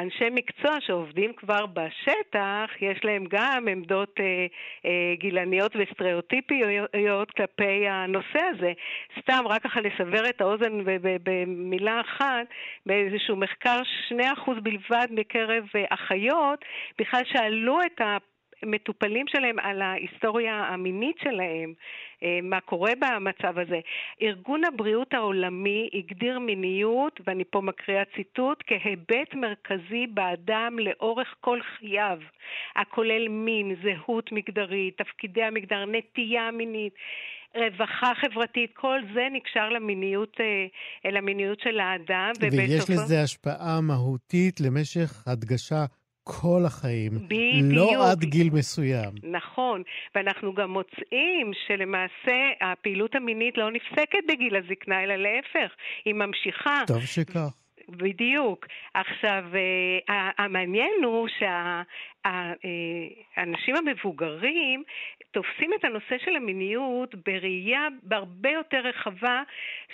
אנשי 0.00 0.30
מקצוע 0.30 0.80
שעובדים 0.80 1.32
כבר 1.32 1.66
בשטח, 1.66 2.70
יש 2.80 3.04
להם 3.04 3.24
גם 3.30 3.68
עמדות 3.68 4.14
אה, 4.20 4.46
אה, 4.84 5.14
גילניות 5.14 5.76
וסטריאוטיפיות 5.76 7.30
כלפי 7.36 7.88
הנושא 7.88 8.40
הזה. 8.50 8.72
סתם, 9.20 9.44
רק 9.46 9.62
ככה 9.62 9.80
לסבר 9.80 10.28
את 10.28 10.40
האוזן 10.40 10.84
במילה 11.22 12.00
אחת, 12.00 12.46
באיזשהו 12.86 13.36
מחקר 13.36 13.80
2% 14.12 14.14
בלבד 14.62 15.06
מקרב 15.10 15.64
אה, 15.74 15.84
אחיות 15.88 16.64
בכלל 16.98 17.22
שאלו 17.24 17.78
את 17.82 18.00
ה... 18.00 18.16
המטופלים 18.62 19.26
שלהם 19.28 19.58
על 19.58 19.82
ההיסטוריה 19.82 20.54
המינית 20.54 21.16
שלהם, 21.22 21.74
אה, 22.22 22.38
מה 22.42 22.60
קורה 22.60 22.92
במצב 23.00 23.58
הזה. 23.58 23.80
ארגון 24.22 24.64
הבריאות 24.64 25.14
העולמי 25.14 25.88
הגדיר 25.94 26.38
מיניות, 26.38 27.20
ואני 27.26 27.44
פה 27.50 27.60
מקריאה 27.60 28.02
ציטוט, 28.16 28.62
כהיבט 28.66 29.34
מרכזי 29.34 30.06
באדם 30.06 30.76
לאורך 30.78 31.34
כל 31.40 31.58
חייו, 31.62 32.18
הכולל 32.76 33.28
מין, 33.28 33.76
זהות 33.82 34.32
מגדרית, 34.32 34.98
תפקידי 34.98 35.42
המגדר, 35.42 35.84
נטייה 35.86 36.50
מינית. 36.50 36.92
רווחה 37.54 38.12
חברתית, 38.14 38.70
כל 38.74 39.00
זה 39.14 39.28
נקשר 39.32 39.68
למיניות, 39.68 40.36
אה, 40.40 41.10
למיניות 41.10 41.60
של 41.60 41.80
האדם. 41.80 42.32
ויש 42.52 42.90
לזה 42.90 43.22
השפעה 43.22 43.80
מהותית 43.80 44.60
למשך 44.60 45.28
הדגשה 45.28 45.84
כל 46.30 46.62
החיים, 46.66 47.10
בדיוק. 47.28 47.72
לא 47.72 48.10
עד 48.10 48.24
גיל 48.24 48.50
מסוים. 48.52 49.10
נכון, 49.22 49.82
ואנחנו 50.14 50.54
גם 50.54 50.70
מוצאים 50.70 51.52
שלמעשה 51.66 52.38
הפעילות 52.60 53.14
המינית 53.14 53.58
לא 53.58 53.70
נפסקת 53.70 54.18
בגיל 54.28 54.56
הזקנה, 54.56 55.02
אלא 55.04 55.16
להפך, 55.16 55.72
היא 56.04 56.14
ממשיכה. 56.14 56.82
טוב 56.86 57.02
שכך. 57.02 57.60
בדיוק. 57.88 58.66
עכשיו, 58.94 59.44
אה, 59.54 60.30
המעניין 60.38 61.04
הוא 61.04 61.28
שהאנשים 62.26 63.76
המבוגרים 63.76 64.82
תופסים 65.30 65.70
את 65.74 65.84
הנושא 65.84 66.18
של 66.24 66.36
המיניות 66.36 67.14
בראייה 67.14 67.88
בהרבה 68.02 68.50
יותר 68.50 68.80
רחבה, 68.80 69.42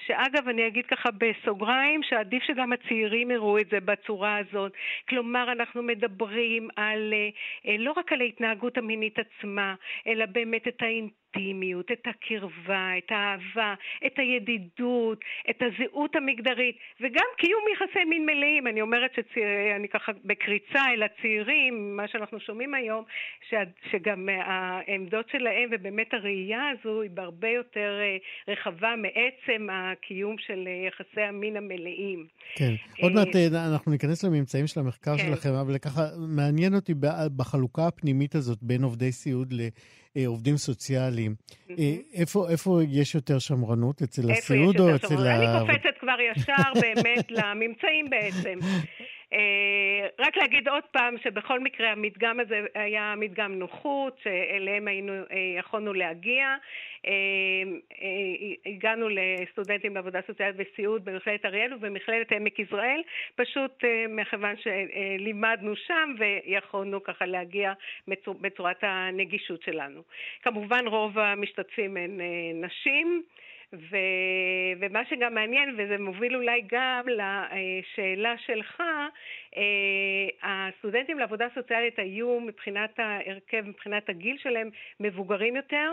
שאגב, 0.07 0.49
אני 0.49 0.67
אגיד 0.67 0.87
ככה 0.87 1.09
בסוגריים, 1.11 2.03
שעדיף 2.03 2.43
שגם 2.43 2.73
הצעירים 2.73 3.31
יראו 3.31 3.59
את 3.59 3.69
זה 3.71 3.81
בצורה 3.81 4.37
הזאת. 4.37 4.73
כלומר, 5.09 5.53
אנחנו 5.53 5.83
מדברים 5.83 6.69
על, 6.77 7.15
אה, 7.67 7.77
לא 7.79 7.93
רק 7.97 8.13
על 8.13 8.21
ההתנהגות 8.21 8.79
המינית 8.79 9.19
עצמה, 9.19 9.75
אלא 10.07 10.27
באמת 10.27 10.69
את 10.69 10.83
האינטרנט. 10.83 11.26
האינטימיות, 11.37 11.93
את 11.93 12.05
הקרבה, 12.07 12.91
את 12.99 13.11
האהבה, 13.11 13.75
את 14.07 14.13
הידידות, 14.19 15.19
את 15.51 15.63
הזהות 15.63 16.17
המגדרית, 16.17 16.77
וגם 17.01 17.29
קיום 17.39 17.65
יחסי 17.75 18.05
מין 18.05 18.27
מלאים. 18.27 18.67
אני 18.67 18.81
אומרת 18.81 19.11
שאני 19.15 19.89
ככה 19.89 20.13
בקריצה 20.25 20.83
אל 20.95 21.03
הצעירים, 21.03 21.97
מה 21.97 22.09
שאנחנו 22.09 22.41
שומעים 22.41 22.75
היום, 22.75 23.05
ש, 23.49 23.55
שגם 23.91 24.29
העמדות 24.29 25.29
שלהם 25.33 25.69
ובאמת 25.73 26.15
הראייה 26.15 26.63
הזו 26.69 27.01
היא 27.01 27.11
בהרבה 27.11 27.49
יותר 27.49 27.99
אה, 28.01 28.17
רחבה 28.53 28.95
מעצם 28.97 29.67
הקיום 29.73 30.37
של 30.39 30.65
אה, 30.67 30.89
יחסי 30.89 31.21
המין 31.21 31.57
המלאים. 31.57 32.27
כן, 32.57 32.75
עוד 33.03 33.13
מעט 33.13 33.37
אה, 33.37 33.67
אנחנו 33.75 33.93
ניכנס 33.93 34.25
לממצאים 34.25 34.67
של 34.67 34.81
המחקר 34.81 35.17
כן. 35.17 35.27
שלכם, 35.27 35.53
אבל 35.53 35.79
ככה 35.79 36.03
מעניין 36.29 36.75
אותי 36.75 36.95
בחלוקה 37.37 37.87
הפנימית 37.87 38.35
הזאת 38.35 38.59
בין 38.63 38.83
עובדי 38.83 39.13
סיעוד 39.13 39.53
ל... 39.53 39.61
אה, 40.17 40.27
עובדים 40.27 40.57
סוציאליים. 40.57 41.35
Mm-hmm. 41.35 41.73
איפה, 42.15 42.49
איפה 42.51 42.81
יש 42.89 43.15
יותר 43.15 43.39
שמרנות? 43.39 44.03
אצל 44.03 44.31
הסיעוד 44.31 44.81
או 44.81 44.95
אצל 44.95 45.27
ה... 45.27 45.37
אני 45.37 45.61
קופצת 45.61 45.99
כבר 46.01 46.17
ישר 46.33 46.81
באמת 46.81 47.31
לממצאים 47.31 48.11
בעצם. 48.11 48.59
אה, 49.33 50.09
רק 50.19 50.37
להגיד 50.37 50.69
עוד 50.69 50.85
פעם 50.93 51.15
שבכל 51.25 51.61
מקרה 51.61 51.93
המדגם 51.93 52.41
הזה 52.41 52.61
היה 52.75 53.15
מדגם 53.17 53.59
נוחות, 53.59 54.19
שאליהם 54.23 54.89
היינו, 54.89 55.13
אה, 55.13 55.37
יכולנו 55.59 55.93
להגיע. 55.93 56.57
אה, 57.07 57.13
הגענו 58.67 59.09
לסטודנטים 59.09 59.95
לעבודה 59.95 60.21
סוציאלית 60.27 60.57
וסיעוד 60.59 61.05
במכללת 61.05 61.45
אריאל 61.45 61.75
ובמכללת 61.75 62.33
עמק 62.33 62.59
יזרעאל, 62.59 63.03
פשוט 63.35 63.85
מכיוון 64.09 64.55
שלימדנו 64.57 65.77
שם 65.77 66.15
ויכולנו 66.19 67.03
ככה 67.03 67.27
להגיע 67.27 67.73
בצורת 68.41 68.79
הנגישות 68.83 69.63
שלנו. 69.63 70.03
כמובן 70.43 70.87
רוב 70.87 71.19
המשתתפים 71.19 71.97
הן 71.97 72.21
נשים. 72.55 73.23
ו, 73.73 73.97
ומה 74.81 75.01
שגם 75.11 75.35
מעניין, 75.35 75.75
וזה 75.79 75.99
מוביל 75.99 76.37
אולי 76.37 76.63
גם 76.67 77.05
לשאלה 77.09 78.35
שלך, 78.39 78.83
הסטודנטים 80.43 81.19
לעבודה 81.19 81.47
סוציאלית 81.55 81.99
היו 81.99 82.41
מבחינת 82.41 82.99
ההרכב, 82.99 83.63
מבחינת 83.69 84.09
הגיל 84.09 84.37
שלהם, 84.43 84.71
מבוגרים 85.01 85.57
יותר. 85.57 85.91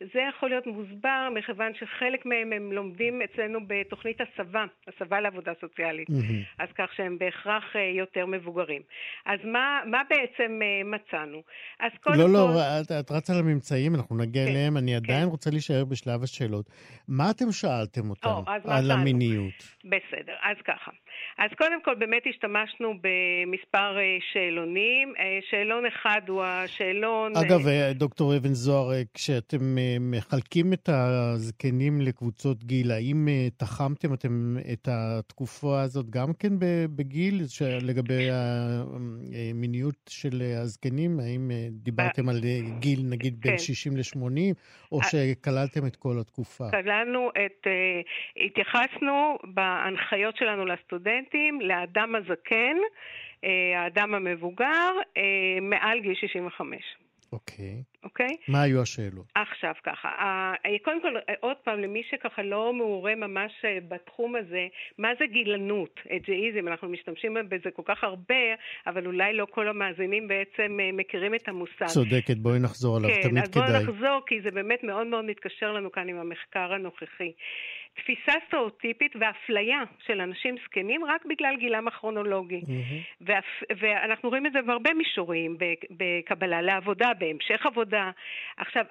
זה 0.00 0.20
יכול 0.28 0.48
להיות 0.48 0.66
מוסבר 0.66 1.28
מכיוון 1.34 1.72
שחלק 1.74 2.26
מהם 2.26 2.52
הם 2.52 2.72
לומדים 2.72 3.22
אצלנו 3.22 3.58
בתוכנית 3.66 4.18
הסבה, 4.20 4.64
הסבה 4.88 5.20
לעבודה 5.20 5.52
סוציאלית. 5.60 6.08
Mm-hmm. 6.08 6.62
אז 6.62 6.68
כך 6.78 6.94
שהם 6.96 7.18
בהכרח 7.18 7.64
אה, 7.76 7.80
יותר 7.80 8.26
מבוגרים. 8.26 8.82
אז 9.26 9.40
מה, 9.44 9.80
מה 9.86 10.02
בעצם 10.10 10.60
אה, 10.62 10.84
מצאנו? 10.84 11.42
אז 11.80 11.92
קודם 12.00 12.18
לא, 12.18 12.28
לא 12.32 12.46
כל... 12.46 12.54
לא, 12.54 12.80
את, 12.80 12.92
את 13.00 13.10
רצה 13.10 13.32
לממצאים, 13.40 13.94
אנחנו 13.94 14.16
נגיע 14.16 14.44
כן, 14.44 14.50
אליהם. 14.50 14.76
אני 14.76 14.96
עדיין 14.96 15.24
כן. 15.24 15.30
רוצה 15.30 15.50
להישאר 15.50 15.84
בשלב 15.84 16.22
השאלות. 16.22 16.66
מה 17.08 17.30
אתם 17.30 17.52
שאלתם 17.52 18.10
אותם 18.10 18.28
או, 18.28 18.70
על 18.70 18.90
המיניות? 18.90 19.54
בסדר, 19.84 20.34
אז 20.42 20.56
ככה. 20.64 20.90
אז 21.38 21.50
קודם 21.58 21.82
כל 21.82 21.94
באמת 21.94 22.22
השתמשנו 22.30 22.94
במספר 22.94 23.98
אה, 23.98 24.16
שאלונים. 24.32 25.14
אה, 25.18 25.38
שאלון 25.50 25.86
אחד 25.86 26.20
הוא 26.28 26.42
השאלון... 26.44 27.32
אגב, 27.36 27.66
אה, 27.66 27.92
דוקטור 27.92 28.36
אבן 28.36 28.52
זוהר, 28.52 28.90
כשאתם 29.14 29.76
מחלקים 30.00 30.72
את 30.72 30.88
הזקנים 30.88 32.00
לקבוצות 32.00 32.64
גיל, 32.64 32.90
האם 32.90 33.28
תחמתם 33.56 34.14
אתם 34.14 34.56
את 34.72 34.88
התקופה 34.90 35.80
הזאת 35.80 36.10
גם 36.10 36.32
כן 36.38 36.52
בגיל, 36.96 37.42
לגבי 37.82 38.28
המיניות 38.30 39.94
של 40.08 40.42
הזקנים? 40.62 41.20
האם 41.20 41.50
דיברתם 41.70 42.28
על 42.28 42.40
גיל 42.78 43.00
נגיד 43.10 43.40
בין 43.40 43.58
60 43.58 43.92
כן. 43.92 43.98
ל-80, 43.98 44.54
או 44.92 44.98
שכללתם 45.02 45.86
את 45.86 45.96
כל 45.96 46.18
התקופה? 46.20 46.64
כללנו 46.70 47.30
את... 47.46 47.66
התייחסנו 48.36 49.38
בהנחיות 49.44 50.36
שלנו 50.36 50.64
לסטודנטים, 50.66 51.03
לאדם 51.60 52.14
הזקן, 52.14 52.76
האדם 53.76 54.14
המבוגר, 54.14 54.92
מעל 55.62 56.00
גיל 56.00 56.14
65. 56.14 56.96
אוקיי. 57.34 57.82
אוקיי? 58.04 58.36
מה 58.48 58.62
היו 58.62 58.82
השאלות? 58.82 59.26
עכשיו 59.34 59.72
ככה, 59.84 60.08
קודם 60.84 61.02
כל, 61.02 61.14
עוד 61.40 61.56
פעם, 61.64 61.80
למי 61.80 62.02
שככה 62.10 62.42
לא 62.42 62.72
מעורה 62.72 63.14
ממש 63.14 63.52
אה, 63.64 63.78
בתחום 63.88 64.36
הזה, 64.36 64.66
מה 64.98 65.08
זה 65.18 65.24
גילנות, 65.26 66.00
אג'איזם? 66.10 66.68
אנחנו 66.68 66.88
משתמשים 66.88 67.36
בזה 67.48 67.70
כל 67.76 67.82
כך 67.84 68.04
הרבה, 68.04 68.44
אבל 68.86 69.06
אולי 69.06 69.32
לא 69.32 69.46
כל 69.50 69.68
המאזינים 69.68 70.28
בעצם 70.28 70.80
אה, 70.80 70.90
מכירים 70.92 71.34
את 71.34 71.48
המושג. 71.48 71.86
צודקת, 71.86 72.36
בואי 72.36 72.58
נחזור 72.58 72.96
עליו, 72.96 73.10
כן, 73.10 73.28
תמיד 73.28 73.44
כדאי. 73.44 73.52
כן, 73.52 73.60
אז 73.60 73.72
בואי 73.72 73.82
נחזור, 73.82 74.20
כי 74.26 74.40
זה 74.40 74.50
באמת 74.50 74.84
מאוד 74.84 75.06
מאוד 75.06 75.24
מתקשר 75.24 75.72
לנו 75.72 75.92
כאן 75.92 76.08
עם 76.08 76.18
המחקר 76.18 76.72
הנוכחי. 76.72 77.32
תפיסה 77.96 78.32
סטריאוטיפית 78.46 79.12
ואפליה 79.20 79.82
של 80.06 80.20
אנשים 80.20 80.56
זקנים 80.64 81.04
רק 81.04 81.24
בגלל 81.24 81.56
גילם 81.56 81.88
הכרונולוגי. 81.88 82.60
Mm-hmm. 82.60 83.24
ואנחנו 83.80 84.28
רואים 84.28 84.46
את 84.46 84.52
זה 84.52 84.62
בהרבה 84.62 84.94
מישורים, 84.94 85.56
בקבלה 85.90 86.62
לעבודה, 86.62 87.10
בהמשך 87.18 87.66
עבודה. 87.66 88.10
עכשיו, 88.56 88.84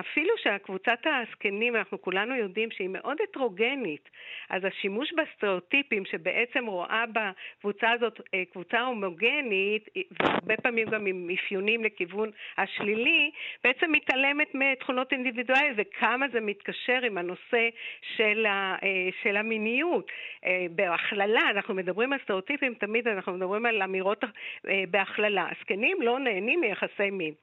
אפילו 0.00 0.34
שקבוצת 0.42 0.98
הזקנים, 1.04 1.76
אנחנו 1.76 2.02
כולנו 2.02 2.34
יודעים 2.36 2.70
שהיא 2.70 2.88
מאוד 2.88 3.16
הטרוגנית, 3.28 4.10
אז 4.50 4.64
השימוש 4.64 5.12
בסטריאוטיפים, 5.12 6.04
שבעצם 6.04 6.66
רואה 6.66 7.04
בקבוצה 7.12 7.90
הזאת 7.90 8.20
אה, 8.34 8.42
קבוצה 8.52 8.80
הומוגנית, 8.80 9.88
והרבה 10.20 10.56
פעמים 10.56 10.90
גם 10.90 11.06
עם 11.06 11.28
אפיונים 11.34 11.84
לכיוון 11.84 12.30
השלילי, 12.58 13.30
בעצם 13.64 13.92
מתעלמת 13.92 14.54
מתכונות 14.54 15.12
אינדיבידואליות 15.12 15.76
וכמה 15.76 16.26
זה 16.32 16.40
מתקשר 16.40 17.00
עם 17.02 17.18
הנושא 17.18 17.68
של 18.16 18.39
של, 18.40 18.46
ה, 18.46 18.76
אה, 18.82 19.08
של 19.22 19.36
המיניות. 19.36 20.06
אה, 20.46 20.66
בהכללה, 20.70 21.40
אנחנו 21.50 21.74
מדברים 21.74 22.12
על 22.12 22.18
סטריאוטיפים, 22.22 22.74
תמיד 22.74 23.08
אנחנו 23.08 23.32
מדברים 23.32 23.66
על 23.66 23.82
אמירות 23.82 24.24
אה, 24.68 24.82
בהכללה. 24.90 25.48
הזקנים 25.50 26.02
לא 26.02 26.18
נהנים 26.18 26.60
מיחסי 26.60 27.10
מין. 27.10 27.34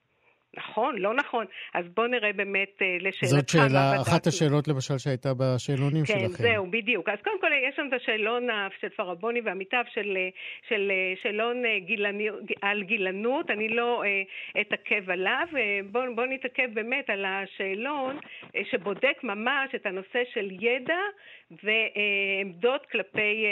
נכון, 0.58 0.96
לא 0.98 1.14
נכון. 1.14 1.46
אז 1.74 1.86
בואו 1.96 2.08
נראה 2.08 2.34
באמת 2.34 2.82
לשאלתך 3.00 3.26
זאת 3.26 3.50
שאלה, 3.50 4.02
אחת 4.02 4.28
השאלות 4.28 4.68
למשל 4.68 4.98
שהייתה 4.98 5.30
בשאלונים 5.34 6.06
כן, 6.06 6.14
שלכם. 6.20 6.44
כן, 6.44 6.44
זהו, 6.44 6.72
בדיוק. 6.72 7.10
אז 7.10 7.18
קודם 7.24 7.42
כל 7.42 7.48
יש 7.70 7.80
לנו 7.80 7.90
את 7.90 8.02
השאלון 8.02 8.48
של 8.82 8.90
פרבוני 8.90 9.42
ועמיתיו 9.42 9.84
של, 9.94 10.18
של 10.70 10.92
שאלון 11.24 11.64
גילני, 11.86 12.28
על 12.62 12.84
גילנות, 12.84 13.52
אני 13.52 13.68
לא 13.70 14.04
אתעכב 14.62 15.10
עליו. 15.10 15.48
בואו 15.92 16.16
בוא 16.16 16.26
נתעכב 16.26 16.74
באמת 16.74 17.10
על 17.10 17.26
השאלון 17.26 18.20
שבודק 18.72 19.18
ממש 19.24 19.76
את 19.76 19.86
הנושא 19.86 20.20
של 20.34 20.50
ידע 20.52 21.02
ועמדות 21.52 22.86
כלפי, 22.86 23.46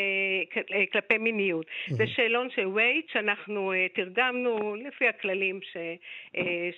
כלפי 0.92 1.18
מיניות. 1.18 1.66
זה 1.90 2.08
שאלון 2.08 2.50
של 2.50 2.68
וייט 2.68 3.10
שאנחנו 3.10 3.74
תרגמנו 3.96 4.76
לפי 4.76 5.08
הכללים 5.08 5.60
ש, 5.62 5.78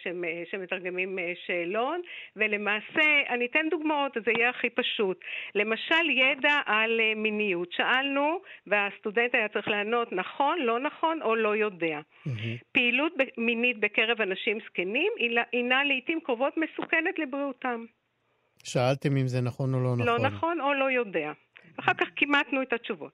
ש, 0.03 0.07
שמתרגמים 0.51 1.19
שאלון, 1.45 2.01
ולמעשה, 2.35 3.21
אני 3.29 3.45
אתן 3.45 3.69
דוגמאות, 3.69 4.17
זה 4.25 4.31
יהיה 4.37 4.49
הכי 4.49 4.69
פשוט. 4.69 5.19
למשל, 5.55 6.09
ידע 6.09 6.61
על 6.65 6.99
מיניות. 7.15 7.71
שאלנו, 7.71 8.39
והסטודנט 8.67 9.35
היה 9.35 9.47
צריך 9.47 9.67
לענות 9.67 10.13
נכון, 10.13 10.59
לא 10.59 10.79
נכון 10.79 11.21
או 11.21 11.35
לא 11.35 11.55
יודע. 11.55 11.99
Mm-hmm. 11.99 12.31
פעילות 12.71 13.13
מינית 13.37 13.79
בקרב 13.79 14.21
אנשים 14.21 14.57
זקנים 14.65 15.11
הינה 15.51 15.83
לעיתים 15.83 16.19
קרובות 16.19 16.53
מסוכנת 16.57 17.19
לבריאותם. 17.19 17.85
שאלתם 18.69 19.17
אם 19.17 19.27
זה 19.27 19.41
נכון 19.41 19.73
או 19.73 19.79
לא 19.79 19.95
נכון. 19.95 20.07
לא 20.07 20.19
נכון 20.19 20.61
או 20.61 20.73
לא 20.73 20.91
יודע. 20.91 21.31
אחר 21.79 21.93
כך 21.93 22.07
כימתנו 22.15 22.61
את 22.61 22.73
התשובות. 22.73 23.13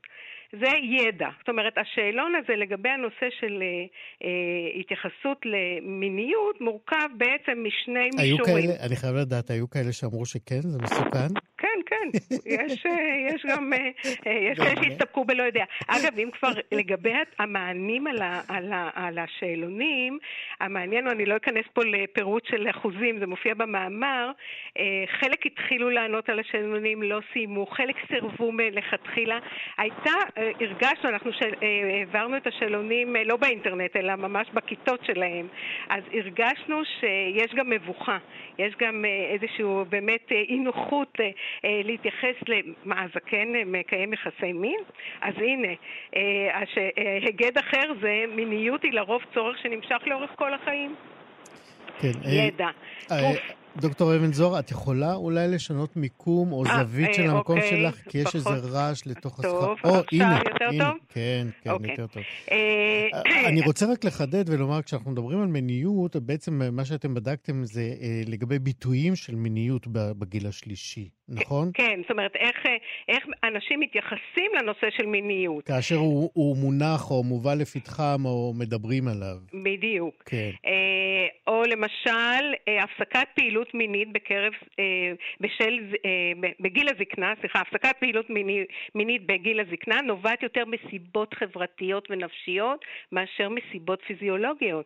זה 0.59 0.71
ידע. 0.83 1.29
זאת 1.39 1.49
אומרת, 1.49 1.77
השאלון 1.77 2.33
הזה 2.35 2.55
לגבי 2.55 2.89
הנושא 2.89 3.27
של 3.39 3.61
אה, 3.61 3.85
אה, 4.23 4.79
התייחסות 4.79 5.45
למיניות 5.45 6.61
מורכב 6.61 7.09
בעצם 7.17 7.63
משני 7.63 8.09
היו 8.17 8.37
מישורים. 8.37 8.67
כאלה, 8.67 8.85
אני 8.85 8.95
חייב 8.95 9.15
לדעת, 9.15 9.49
היו 9.49 9.69
כאלה 9.69 9.91
שאמרו 9.91 10.25
שכן, 10.25 10.61
זה 10.61 10.77
מסוכן? 10.81 11.33
כן, 11.57 11.79
כן. 11.85 12.07
יש, 12.45 12.85
אה, 12.85 13.33
יש 13.35 13.45
גם, 13.49 13.73
אה, 13.73 14.31
יש 14.51 14.57
כאלה 14.57 14.83
שהסתפקו 14.83 15.25
בלא 15.25 15.43
יודע. 15.43 15.63
אגב, 15.87 16.19
אם 16.19 16.29
כבר 16.39 16.51
לגבי 16.71 17.13
המענים 17.39 18.07
על, 18.07 18.21
ה, 18.21 18.41
על, 18.47 18.73
ה, 18.73 18.89
על 18.93 19.17
השאלונים, 19.19 20.19
המעניין 20.59 21.05
הוא, 21.05 21.11
אני 21.11 21.25
לא 21.25 21.37
אכנס 21.37 21.65
פה 21.73 21.81
לפירוט 21.85 22.45
של 22.45 22.69
אחוזים, 22.69 23.19
זה 23.19 23.27
מופיע 23.27 23.53
במאמר, 23.53 24.31
חלק 25.19 25.45
התחילו 25.45 25.89
לענות 25.89 26.29
על 26.29 26.39
השאלונים, 26.39 27.03
לא 27.03 27.19
סיימו, 27.33 27.65
חלק 27.65 27.95
סירבו 28.07 28.51
מלכתחילה. 28.51 29.39
הייתה 29.77 30.42
הרגשנו, 30.62 31.10
אנחנו 31.10 31.32
אה, 31.41 31.97
העברנו 31.99 32.38
את 32.38 32.47
השאלונים 32.47 33.15
אה, 33.15 33.23
לא 33.23 33.38
באינטרנט, 33.38 33.95
אלא 33.95 34.15
ממש 34.15 34.47
בכיתות 34.53 34.99
שלהם, 35.06 35.47
אז 35.89 36.03
הרגשנו 36.13 36.86
שיש 36.99 37.53
גם 37.56 37.69
מבוכה, 37.69 38.17
יש 38.58 38.73
גם 38.79 39.06
אה, 39.06 39.34
איזושהי 39.34 39.65
באמת 39.89 40.32
אי 40.32 40.60
נוחות 40.60 41.17
להתייחס 41.63 42.36
למה, 42.47 43.01
הזקן 43.01 43.47
מקיים 43.65 44.13
יחסי 44.13 44.53
מין? 44.53 44.79
אז 45.21 45.34
הנה, 45.38 45.73
היגד 47.21 47.58
אחר 47.58 47.93
זה 48.01 48.23
מיניות 48.36 48.84
היא 48.84 48.93
לרוב 48.93 49.21
צורך 49.34 49.58
שנמשך 49.58 50.01
לאורך 50.06 50.29
כל 50.36 50.53
החיים. 50.53 50.95
כן. 51.99 52.12
ידע. 52.23 52.67
דוקטור 53.77 54.15
אבן 54.15 54.33
זוהר, 54.33 54.59
את 54.59 54.71
יכולה 54.71 55.15
אולי 55.15 55.47
לשנות 55.47 55.97
מיקום 55.97 56.51
או 56.51 56.65
אה, 56.65 56.83
זווית 56.83 57.07
אה, 57.07 57.13
של 57.13 57.29
המקום 57.29 57.57
אוקיי, 57.57 57.69
שלך? 57.69 58.09
כי 58.09 58.17
יש 58.17 58.36
איזה 58.36 58.49
רעש 58.49 59.01
לתוך 59.05 59.39
השיחה. 59.39 59.53
טוב, 59.53 59.77
עכשיו 59.83 60.29
יותר 60.31 60.86
טוב? 60.86 60.97
כן, 61.09 61.47
כן, 61.62 61.69
אוקיי. 61.69 61.91
יותר 61.91 62.07
טוב. 62.07 62.23
אה, 62.51 63.47
אני 63.49 63.62
רוצה 63.62 63.86
רק 63.91 64.03
לחדד 64.03 64.43
ולומר, 64.47 64.81
כשאנחנו 64.81 65.12
מדברים 65.12 65.41
על 65.41 65.47
מיניות, 65.47 66.15
בעצם 66.15 66.62
מה 66.71 66.86
שאתם 66.86 67.13
בדקתם 67.13 67.65
זה 67.65 67.93
לגבי 68.25 68.59
ביטויים 68.59 69.15
של 69.15 69.36
מיניות 69.36 69.88
בגיל 69.88 70.47
השלישי, 70.47 71.09
נכון? 71.29 71.71
כן, 71.73 71.99
זאת 72.01 72.12
אומרת, 72.12 72.36
איך 73.07 73.25
אנשים 73.43 73.79
מתייחסים 73.79 74.51
לנושא 74.59 74.88
של 74.97 75.05
מיניות. 75.05 75.65
כאשר 75.65 75.95
הוא 76.33 76.57
מונח 76.57 77.12
או 77.12 77.23
מובא 77.23 77.53
לפתחם 77.53 78.25
או 78.25 78.53
מדברים 78.59 79.07
עליו. 79.07 79.63
בדיוק. 79.63 80.23
כן. 80.25 80.49
או 81.47 81.63
למשל, 81.63 82.43
הפסקת 82.83 83.27
פעילות 83.36 83.63
פעילות 83.63 83.73
מינית 83.73 84.13
בקרב, 84.13 84.53
אה, 84.79 85.13
בשל, 85.39 85.79
אה, 86.05 86.49
בגיל 86.59 86.88
הזקנה, 86.89 87.33
סליחה, 87.39 87.59
הפסקת 87.59 87.95
פעילות 87.99 88.29
מיני, 88.29 88.65
מינית 88.95 89.25
בגיל 89.25 89.59
הזקנה 89.59 90.01
נובעת 90.01 90.43
יותר 90.43 90.63
מסיבות 90.65 91.33
חברתיות 91.33 92.07
ונפשיות 92.12 92.86
מאשר 93.12 93.49
מסיבות 93.49 93.99
פיזיולוגיות. 94.07 94.86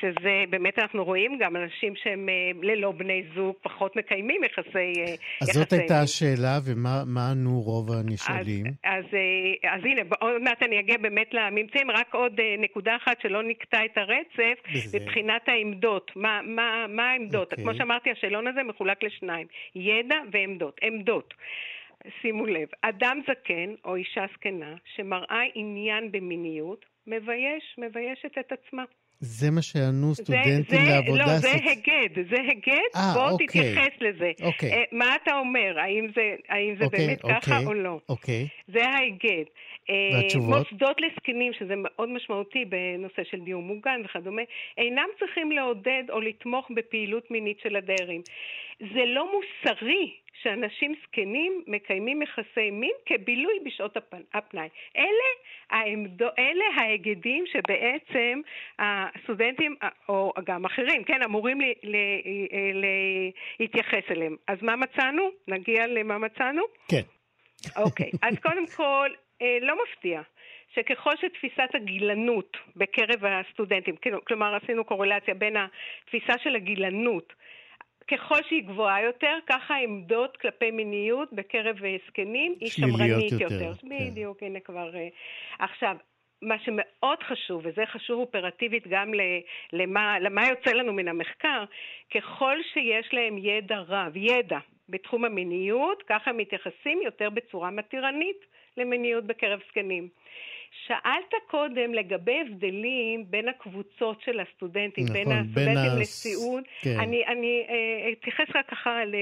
שזה 0.00 0.44
באמת 0.50 0.78
אנחנו 0.78 1.04
רואים 1.04 1.38
גם 1.38 1.56
אנשים 1.56 1.94
שהם 1.96 2.28
אה, 2.28 2.50
ללא 2.62 2.92
בני 2.92 3.22
זוג 3.34 3.54
פחות 3.62 3.96
מקיימים 3.96 4.44
יחסי... 4.44 4.92
אה, 5.00 5.14
אז 5.40 5.48
יחסי 5.48 5.58
זאת 5.58 5.72
הייתה 5.72 6.00
השאלה, 6.00 6.58
ומה 6.64 7.30
ענו 7.30 7.60
רוב 7.60 7.92
הנשאלים? 7.92 8.66
אז, 8.66 9.04
אז, 9.04 9.14
אה, 9.14 9.74
אז 9.74 9.84
הנה, 9.84 10.02
עוד 10.20 10.42
מעט 10.42 10.62
אני 10.62 10.80
אגיע 10.80 10.98
באמת 10.98 11.34
לממצאים, 11.34 11.90
רק 11.90 12.14
עוד 12.14 12.40
נקודה 12.58 12.96
אחת 12.96 13.20
שלא 13.22 13.42
נקטע 13.42 13.84
את 13.84 13.98
הרצף, 13.98 14.58
בזה. 14.74 14.98
מבחינת 14.98 15.48
העמדות. 15.48 16.10
מה, 16.16 16.40
מה, 16.44 16.86
מה 16.88 17.10
העמדות? 17.10 17.52
אוקיי. 17.52 17.64
כמו 17.64 17.74
שאמרתי, 17.74 18.10
השאלון 18.10 18.46
הזה 18.46 18.62
מחולק 18.62 19.02
לשניים, 19.02 19.46
ידע 19.74 20.16
ועמדות. 20.32 20.80
עמדות. 20.82 21.34
שימו 22.22 22.46
לב, 22.46 22.68
אדם 22.82 23.20
זקן 23.22 23.74
או 23.84 23.96
אישה 23.96 24.24
זקנה 24.34 24.74
שמראה 24.94 25.42
עניין 25.54 26.12
במיניות, 26.12 26.84
מבייש, 27.06 27.76
מביישת 27.78 28.38
את 28.38 28.52
עצמה. 28.52 28.84
זה 29.20 29.50
מה 29.50 29.62
שענו 29.62 30.14
סטודנטים 30.14 30.64
זה, 30.68 30.84
זה, 30.84 30.90
לעבודה... 30.90 31.26
לא, 31.26 31.38
זה 31.38 31.52
הגד, 31.52 32.28
זה 32.30 32.36
הגד, 32.50 32.90
아, 32.94 32.98
אה, 32.98 33.14
בוא 33.14 33.30
אוקיי. 33.30 33.46
תתייחס 33.46 33.94
לזה. 34.00 34.30
אוקיי. 34.42 34.72
אה, 34.72 34.82
מה 34.92 35.16
אתה 35.22 35.34
אומר, 35.38 35.78
האם 35.78 36.06
זה, 36.14 36.22
האם 36.48 36.74
זה 36.78 36.84
אוקיי, 36.84 37.06
באמת 37.06 37.24
אוקיי, 37.24 37.40
ככה 37.40 37.58
או 37.66 37.74
לא? 37.74 37.98
אוקיי. 38.08 38.48
זה 38.68 38.80
ההגד. 38.84 39.44
אה, 39.90 39.94
והתשובות? 40.12 40.58
מוסדות 40.58 41.00
לזקנים, 41.00 41.52
שזה 41.52 41.74
מאוד 41.76 42.08
משמעותי 42.08 42.64
בנושא 42.64 43.24
של 43.30 43.40
דיור 43.40 43.62
מוגן 43.62 44.00
וכדומה, 44.04 44.42
אינם 44.78 45.06
צריכים 45.18 45.52
לעודד 45.52 46.04
או 46.10 46.20
לתמוך 46.20 46.70
בפעילות 46.74 47.30
מינית 47.30 47.60
של 47.60 47.76
הדיירים. 47.76 48.22
זה 48.80 49.04
לא 49.06 49.28
מוסרי 49.32 50.10
שאנשים 50.42 50.94
זקנים 51.02 51.64
מקיימים 51.66 52.22
יחסי 52.22 52.70
מין 52.70 52.92
כבילוי 53.06 53.54
בשעות 53.64 53.96
הפנאי. 54.34 54.68
אלה, 54.96 55.30
העמדו, 55.70 56.28
אלה 56.38 56.64
ההיגדים 56.76 57.44
שבעצם 57.46 58.40
הסטודנטים, 58.78 59.76
או 60.08 60.32
גם 60.44 60.64
אחרים, 60.64 61.04
כן, 61.04 61.22
אמורים 61.22 61.60
לי, 61.60 61.74
ל, 61.82 61.96
ל, 62.74 62.86
להתייחס 63.60 64.10
אליהם. 64.10 64.36
אז 64.46 64.58
מה 64.62 64.76
מצאנו? 64.76 65.22
נגיע 65.48 65.86
למה 65.86 66.18
מצאנו? 66.18 66.62
כן. 66.90 67.02
אוקיי, 67.76 68.10
אז 68.22 68.38
קודם 68.42 68.66
כל, 68.76 69.08
אה, 69.10 69.29
לא 69.60 69.74
מפתיע. 69.84 70.22
שככל 70.74 71.16
שתפיסת 71.16 71.74
הגילנות 71.74 72.56
בקרב 72.76 73.24
הסטודנטים, 73.24 73.94
כלומר 74.26 74.54
עשינו 74.54 74.84
קורלציה 74.84 75.34
בין 75.34 75.56
התפיסה 75.56 76.32
של 76.42 76.56
הגילנות 76.56 77.32
ככל 78.10 78.42
שהיא 78.48 78.64
גבוהה 78.64 79.02
יותר, 79.02 79.38
ככה 79.46 79.74
העמדות 79.74 80.36
כלפי 80.36 80.70
מיניות 80.70 81.32
בקרב 81.32 81.76
זקנים 82.06 82.54
היא 82.60 82.70
שמרנית 82.70 83.32
יותר. 83.32 83.54
יותר. 83.54 83.72
כן. 83.74 84.10
בדיוק, 84.10 84.42
הנה 84.42 84.60
כבר... 84.60 84.96
אה, 84.96 85.08
עכשיו, 85.58 85.96
מה 86.42 86.54
שמאוד 86.58 87.22
חשוב, 87.22 87.62
וזה 87.64 87.86
חשוב 87.86 88.20
אופרטיבית 88.20 88.86
גם 88.88 89.12
למה, 89.72 90.18
למה 90.18 90.48
יוצא 90.48 90.70
לנו 90.70 90.92
מן 90.92 91.08
המחקר, 91.08 91.64
ככל 92.14 92.56
שיש 92.72 93.14
להם 93.14 93.38
ידע 93.38 93.78
רב, 93.78 94.16
ידע 94.16 94.58
בתחום 94.88 95.24
המיניות, 95.24 96.02
ככה 96.02 96.30
הם 96.30 96.36
מתייחסים 96.36 97.02
יותר 97.04 97.30
בצורה 97.30 97.70
מתירנית 97.70 98.46
למיניות 98.80 99.24
בקרב 99.24 99.60
זקנים. 99.68 100.08
שאלת 100.86 101.34
קודם 101.46 101.94
לגבי 101.94 102.40
הבדלים 102.40 103.24
בין 103.30 103.48
הקבוצות 103.48 104.20
של 104.22 104.40
הסטודנטים, 104.40 105.04
נכון, 105.04 105.14
בין 105.14 105.32
הסטודנטים 105.32 105.74
בין 105.74 106.00
לסיעוד. 106.00 106.64
כן. 106.82 107.00
אני, 107.00 107.26
אני 107.26 107.66
אה, 107.68 108.12
אתייחס 108.12 108.46
רק 108.54 108.70
ככה, 108.70 109.04
ל, 109.04 109.14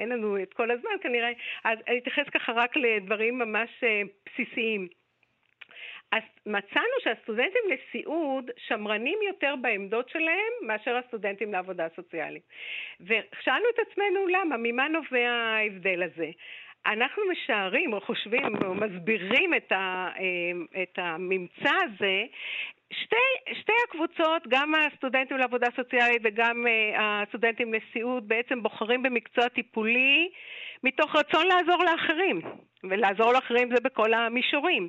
אין 0.00 0.08
לנו 0.08 0.42
את 0.42 0.54
כל 0.54 0.70
הזמן 0.70 0.90
כנראה, 1.00 1.28
אז 1.64 1.78
אני 1.88 1.98
אתייחס 1.98 2.28
ככה 2.34 2.52
רק 2.52 2.76
לדברים 2.76 3.38
ממש 3.38 3.70
אה, 3.82 4.02
בסיסיים. 4.26 4.88
אז 6.12 6.22
מצאנו 6.46 6.94
שהסטודנטים 7.04 7.62
לסיעוד 7.70 8.50
שמרנים 8.56 9.18
יותר 9.26 9.54
בעמדות 9.60 10.08
שלהם 10.08 10.52
מאשר 10.66 10.96
הסטודנטים 10.96 11.52
לעבודה 11.52 11.86
סוציאלית. 11.96 12.42
ושאלנו 13.00 13.64
את 13.74 13.78
עצמנו 13.88 14.26
למה, 14.26 14.56
ממה 14.58 14.88
נובע 14.88 15.28
ההבדל 15.30 16.02
הזה? 16.02 16.30
אנחנו 16.88 17.22
משערים 17.32 17.92
או 17.92 18.00
חושבים 18.00 18.56
או 18.64 18.74
מסבירים 18.74 19.54
את, 19.54 19.72
ה, 19.72 20.08
אה, 20.18 20.82
את 20.82 20.98
הממצא 20.98 21.70
הזה 21.84 22.24
שתי, 22.90 23.54
שתי 23.60 23.72
הקבוצות, 23.88 24.42
גם 24.48 24.72
הסטודנטים 24.74 25.36
לעבודה 25.36 25.66
סוציאלית 25.76 26.22
וגם 26.24 26.66
uh, 26.66 27.00
הסטודנטים 27.00 27.74
לסיעוד, 27.74 28.28
בעצם 28.28 28.62
בוחרים 28.62 29.02
במקצוע 29.02 29.48
טיפולי 29.48 30.30
מתוך 30.84 31.16
רצון 31.16 31.46
לעזור 31.46 31.84
לאחרים, 31.84 32.40
ולעזור 32.84 33.32
לאחרים 33.32 33.68
זה 33.68 33.80
בכל 33.84 34.14
המישורים. 34.14 34.88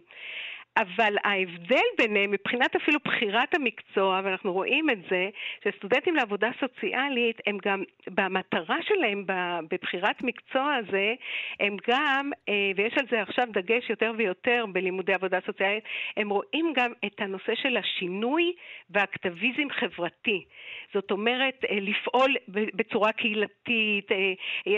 אבל 0.77 1.15
ההבדל 1.23 1.87
ביניהם, 1.97 2.31
מבחינת 2.31 2.75
אפילו 2.75 2.99
בחירת 3.05 3.55
המקצוע, 3.55 4.21
ואנחנו 4.23 4.53
רואים 4.53 4.89
את 4.89 4.97
זה, 5.09 5.29
שסטודנטים 5.63 6.15
לעבודה 6.15 6.49
סוציאלית, 6.59 7.41
הם 7.47 7.57
גם, 7.65 7.83
במטרה 8.07 8.77
שלהם 8.81 9.23
בבחירת 9.71 10.23
מקצוע 10.23 10.73
הזה, 10.75 11.13
הם 11.59 11.77
גם, 11.87 12.31
אה, 12.49 12.71
ויש 12.75 12.93
על 12.97 13.05
זה 13.11 13.21
עכשיו 13.21 13.47
דגש 13.53 13.89
יותר 13.89 14.11
ויותר 14.17 14.65
בלימודי 14.71 15.13
עבודה 15.13 15.39
סוציאלית, 15.45 15.83
הם 16.17 16.29
רואים 16.29 16.73
גם 16.75 16.91
את 17.05 17.21
הנושא 17.21 17.55
של 17.55 17.77
השינוי 17.77 18.53
והאקטיביזם 18.89 19.69
חברתי. 19.69 20.45
זאת 20.93 21.11
אומרת, 21.11 21.65
אה, 21.69 21.77
לפעול 21.81 22.35
בצורה 22.47 23.11
קהילתית, 23.11 24.11
אה, 24.11 24.33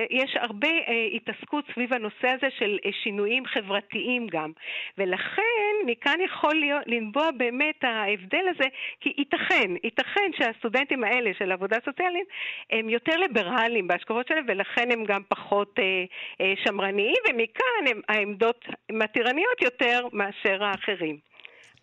יש 0.10 0.36
הרבה 0.36 0.68
התעסקות 1.14 1.66
סביב 1.74 1.94
הנושא 1.94 2.28
הזה 2.28 2.48
של 2.60 2.78
שינויים 3.04 3.46
חברתיים 3.46 4.28
גם. 4.28 4.52
ולכן 4.98 5.81
מכאן 5.86 6.18
יכול 6.26 6.56
להיות, 6.56 6.82
לנבוע 6.88 7.32
באמת 7.38 7.84
ההבדל 7.84 8.46
הזה, 8.56 8.70
כי 9.00 9.14
ייתכן, 9.18 9.72
ייתכן 9.84 10.32
שהסטודנטים 10.38 11.04
האלה 11.04 11.32
של 11.40 11.52
עבודה 11.52 11.78
סוציאלית 11.86 12.28
הם 12.70 12.90
יותר 12.90 13.18
ליברליים 13.18 13.88
בהשקעות 13.88 14.28
שלהם, 14.28 14.46
ולכן 14.48 14.92
הם 14.92 15.04
גם 15.04 15.22
פחות 15.28 15.80
אה, 15.80 16.04
אה, 16.42 16.54
שמרניים, 16.64 17.16
ומכאן 17.30 17.88
הם, 17.88 18.02
העמדות 18.10 18.66
מתירניות 18.92 19.62
יותר 19.62 20.08
מאשר 20.14 20.64
האחרים. 20.64 21.18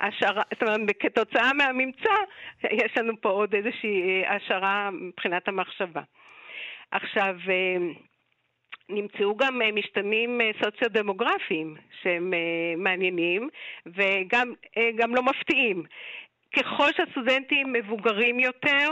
השערה, 0.01 0.43
זאת 0.53 0.63
אומרת, 0.63 0.97
כתוצאה 1.01 1.53
מהממצא, 1.53 2.15
יש 2.71 2.93
לנו 2.97 3.13
פה 3.21 3.29
עוד 3.29 3.55
איזושהי 3.55 4.03
אה, 4.03 4.37
השערה 4.37 4.91
מבחינת 4.91 5.49
המחשבה. 5.49 6.03
עכשיו, 6.91 7.37
אה, 7.49 7.77
נמצאו 8.89 9.37
גם 9.37 9.63
אה, 9.63 9.73
משתנים 9.73 10.41
אה, 10.41 10.51
סוציו-דמוגרפיים 10.65 11.77
שהם 12.03 12.35
אה, 12.35 12.75
מעניינים 12.77 13.49
וגם 13.87 15.15
לא 15.15 15.23
מפתיעים. 15.23 15.83
ככל 16.57 16.93
שהסטודנטים 16.97 17.73
מבוגרים 17.73 18.41
יותר, 18.41 18.91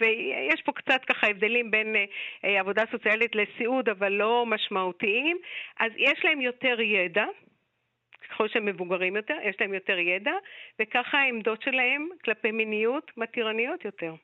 ויש 0.00 0.62
פה 0.64 0.72
קצת 0.72 1.04
ככה 1.04 1.26
הבדלים 1.26 1.70
בין 1.70 1.96
עבודה 2.42 2.82
סוציאלית 2.90 3.34
לסיעוד, 3.34 3.88
אבל 3.88 4.12
לא 4.12 4.46
משמעותיים, 4.46 5.36
אז 5.80 5.92
יש 5.96 6.24
להם 6.24 6.40
יותר 6.40 6.80
ידע, 6.80 7.24
ככל 8.28 8.48
שהם 8.48 8.64
מבוגרים 8.64 9.16
יותר, 9.16 9.36
יש 9.44 9.56
להם 9.60 9.74
יותר 9.74 9.98
ידע, 9.98 10.32
וככה 10.80 11.18
העמדות 11.18 11.62
שלהם 11.62 12.08
כלפי 12.24 12.50
מיניות 12.50 13.10
מתירניות 13.16 13.84
יותר. 13.84 14.14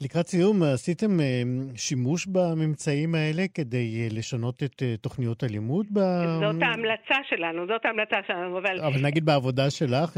לקראת 0.00 0.26
סיום, 0.26 0.62
עשיתם 0.74 1.20
אה, 1.20 1.42
שימוש 1.76 2.26
בממצאים 2.26 3.14
האלה 3.14 3.42
כדי 3.54 3.86
אה, 4.00 4.08
לשנות 4.18 4.62
את 4.62 4.82
אה, 4.82 4.96
תוכניות 4.96 5.42
הלימוד? 5.42 5.86
ב... 5.92 5.98
זאת 6.40 6.62
ההמלצה 6.62 7.18
שלנו, 7.28 7.66
זאת 7.66 7.84
ההמלצה 7.84 8.16
שלנו, 8.26 8.58
אבל... 8.58 8.80
אבל 8.80 9.00
נגיד 9.06 9.24
בעבודה 9.24 9.70
שלך, 9.70 10.10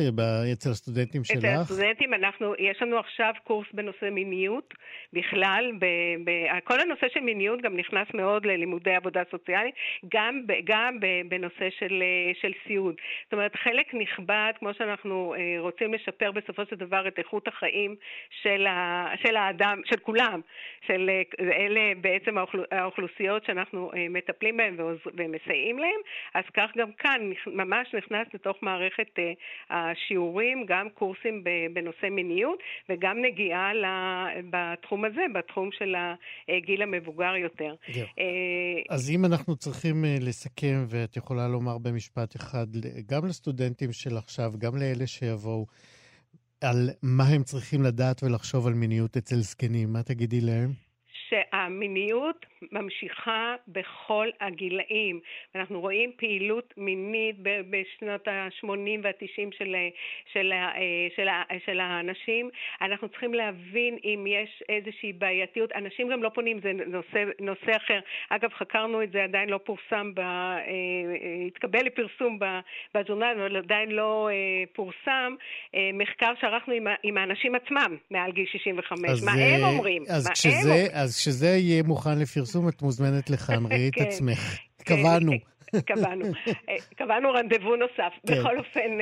אצל 0.53 0.71
הסטודנטים 0.71 1.25
שלך? 1.25 1.39
אצל 1.39 1.47
הסטודנטים, 1.47 2.15
אנחנו, 2.15 2.55
יש 2.59 2.83
לנו 2.83 2.99
עכשיו 2.99 3.33
קורס 3.45 3.67
בנושא 3.75 4.05
מיניות 4.13 4.75
בכלל, 5.13 5.65
ב, 5.79 5.85
ב, 6.25 6.31
כל 6.65 6.81
הנושא 6.81 7.07
של 7.15 7.21
מיניות 7.21 7.63
גם 7.63 7.77
נכנס 7.77 8.09
מאוד 8.15 8.47
ללימודי 8.47 8.95
עבודה 8.95 9.23
סוציאלית, 9.31 9.75
גם, 10.15 10.41
גם 10.65 10.99
בנושא 11.29 11.69
של, 11.79 12.03
של 12.41 12.53
סיעוד. 12.67 12.95
זאת 13.25 13.33
אומרת, 13.33 13.57
חלק 13.57 13.87
נכבד, 13.95 14.53
כמו 14.59 14.71
שאנחנו 14.79 15.35
רוצים 15.59 15.95
לשפר 15.95 16.31
בסופו 16.33 16.63
של 16.71 16.77
דבר 16.77 17.09
את 17.09 17.19
איכות 17.19 17.49
החיים 17.49 17.97
של, 18.43 18.67
ה, 18.67 19.07
של 19.23 19.37
האדם, 19.37 19.70
כולם, 19.71 19.83
של 19.87 19.97
כולם, 19.97 20.41
של 20.87 21.11
אלה 21.41 21.93
בעצם 22.01 22.35
האוכלוסיות 22.71 23.45
שאנחנו 23.45 23.91
אה, 23.95 24.07
מטפלים 24.11 24.57
בהן 24.57 24.77
ומסייעים 25.17 25.79
להן, 25.79 26.01
אז 26.35 26.45
כך 26.57 26.71
גם 26.77 26.91
כאן 26.99 27.21
ממש 27.47 27.95
נכנס 27.95 28.27
לתוך 28.35 28.57
מערכת 28.63 29.09
אה, 29.19 29.33
השיעורים 29.71 30.65
גם 30.69 30.89
קורסים 30.95 31.45
בנושא 31.73 32.07
מיניות 32.11 32.59
וגם 32.89 33.23
נגיעה 33.23 33.73
בתחום 34.51 35.05
הזה, 35.05 35.21
בתחום 35.35 35.71
של 35.79 35.95
הגיל 36.49 36.83
המבוגר 36.83 37.37
יותר. 37.37 37.75
אה, 38.19 38.25
אז 38.91 39.11
אם 39.11 39.25
אנחנו 39.25 39.57
צריכים 39.57 40.05
לסכם, 40.21 40.85
ואת 40.89 41.17
יכולה 41.17 41.49
לומר 41.49 41.79
במשפט 41.79 42.37
אחד, 42.37 42.67
גם 43.07 43.27
לסטודנטים 43.27 43.93
של 43.93 44.17
עכשיו, 44.17 44.53
גם 44.59 44.73
לאלה 44.77 45.07
שיבואו, 45.07 45.67
על 46.65 46.91
מה 47.03 47.25
הם 47.25 47.43
צריכים 47.43 47.83
לדעת 47.83 48.23
ולחשוב 48.23 48.67
על 48.67 48.75
מיניות 48.75 49.17
אצל 49.17 49.37
זקנים. 49.37 49.93
מה 49.93 50.03
תגידי 50.03 50.41
להם? 50.41 50.73
שהמיניות 51.29 52.47
ממשיכה 52.73 53.55
בכל 53.69 54.29
הגילאים. 54.41 55.21
אנחנו 55.55 55.81
רואים 55.81 56.13
פעילות 56.17 56.75
מינית 56.77 57.37
בשנות 57.41 58.29
ה-80 58.29 59.01
וה-90 59.03 59.57
של, 59.59 59.77
של, 60.33 60.53
של, 61.17 61.29
של 61.67 61.81
האנשים. 61.81 62.51
אנחנו 62.81 63.09
צריכים 63.09 63.35
להבין 63.35 63.99
אם 64.05 64.25
יש 64.27 64.63
איזושהי 64.69 65.13
בעייתיות. 65.13 65.73
אנשים 65.73 66.09
גם 66.09 66.23
לא 66.23 66.29
פונים, 66.35 66.61
זה 66.63 66.73
נושא, 66.87 67.25
נושא 67.41 67.77
אחר. 67.77 68.01
אגב, 68.31 68.51
חקרנו 68.59 69.03
את 69.03 69.13
זה, 69.13 69.25
עדיין 69.25 69.49
לא 69.49 69.61
פורסם, 69.65 70.15
ב, 70.15 70.21
אה, 70.21 70.67
התקבל 71.47 71.81
לפרסום 71.87 72.39
בז'ורנל, 72.95 73.35
אבל 73.41 73.57
עדיין 73.57 73.91
לא 73.91 74.29
אה, 74.33 74.65
פורסם. 74.73 75.35
אה, 75.75 75.91
מחקר 75.95 76.33
שערכנו 76.41 76.75
עם, 76.75 76.87
עם 77.03 77.19
האנשים 77.19 77.55
עצמם 77.55 77.97
מעל 78.11 78.33
גיל 78.33 78.47
65. 78.53 79.23
מה 79.25 79.33
הם 79.33 79.65
אומרים? 79.65 80.05
אז, 80.09 80.31
כשזה, 80.31 80.57
הם 80.59 80.65
אומרים? 80.65 80.87
אז 80.93 81.17
כשזה 81.21 81.47
יהיה 81.47 81.83
מוכן 81.83 82.19
לפרסום, 82.19 82.50
את 82.69 82.83
מוזמנת 82.83 83.31
לכאן, 83.31 83.67
ראי 83.71 83.89
את 83.89 83.95
כן. 83.95 84.05
עצמך. 84.05 84.57
קבענו. 84.85 85.33
קבענו, 85.87 86.25
אה, 86.69 86.77
קבענו 86.97 87.33
רנדבו 87.33 87.77
נוסף. 87.77 88.13
כן. 88.27 88.41
בכל 88.41 88.59
אופן, 88.59 88.99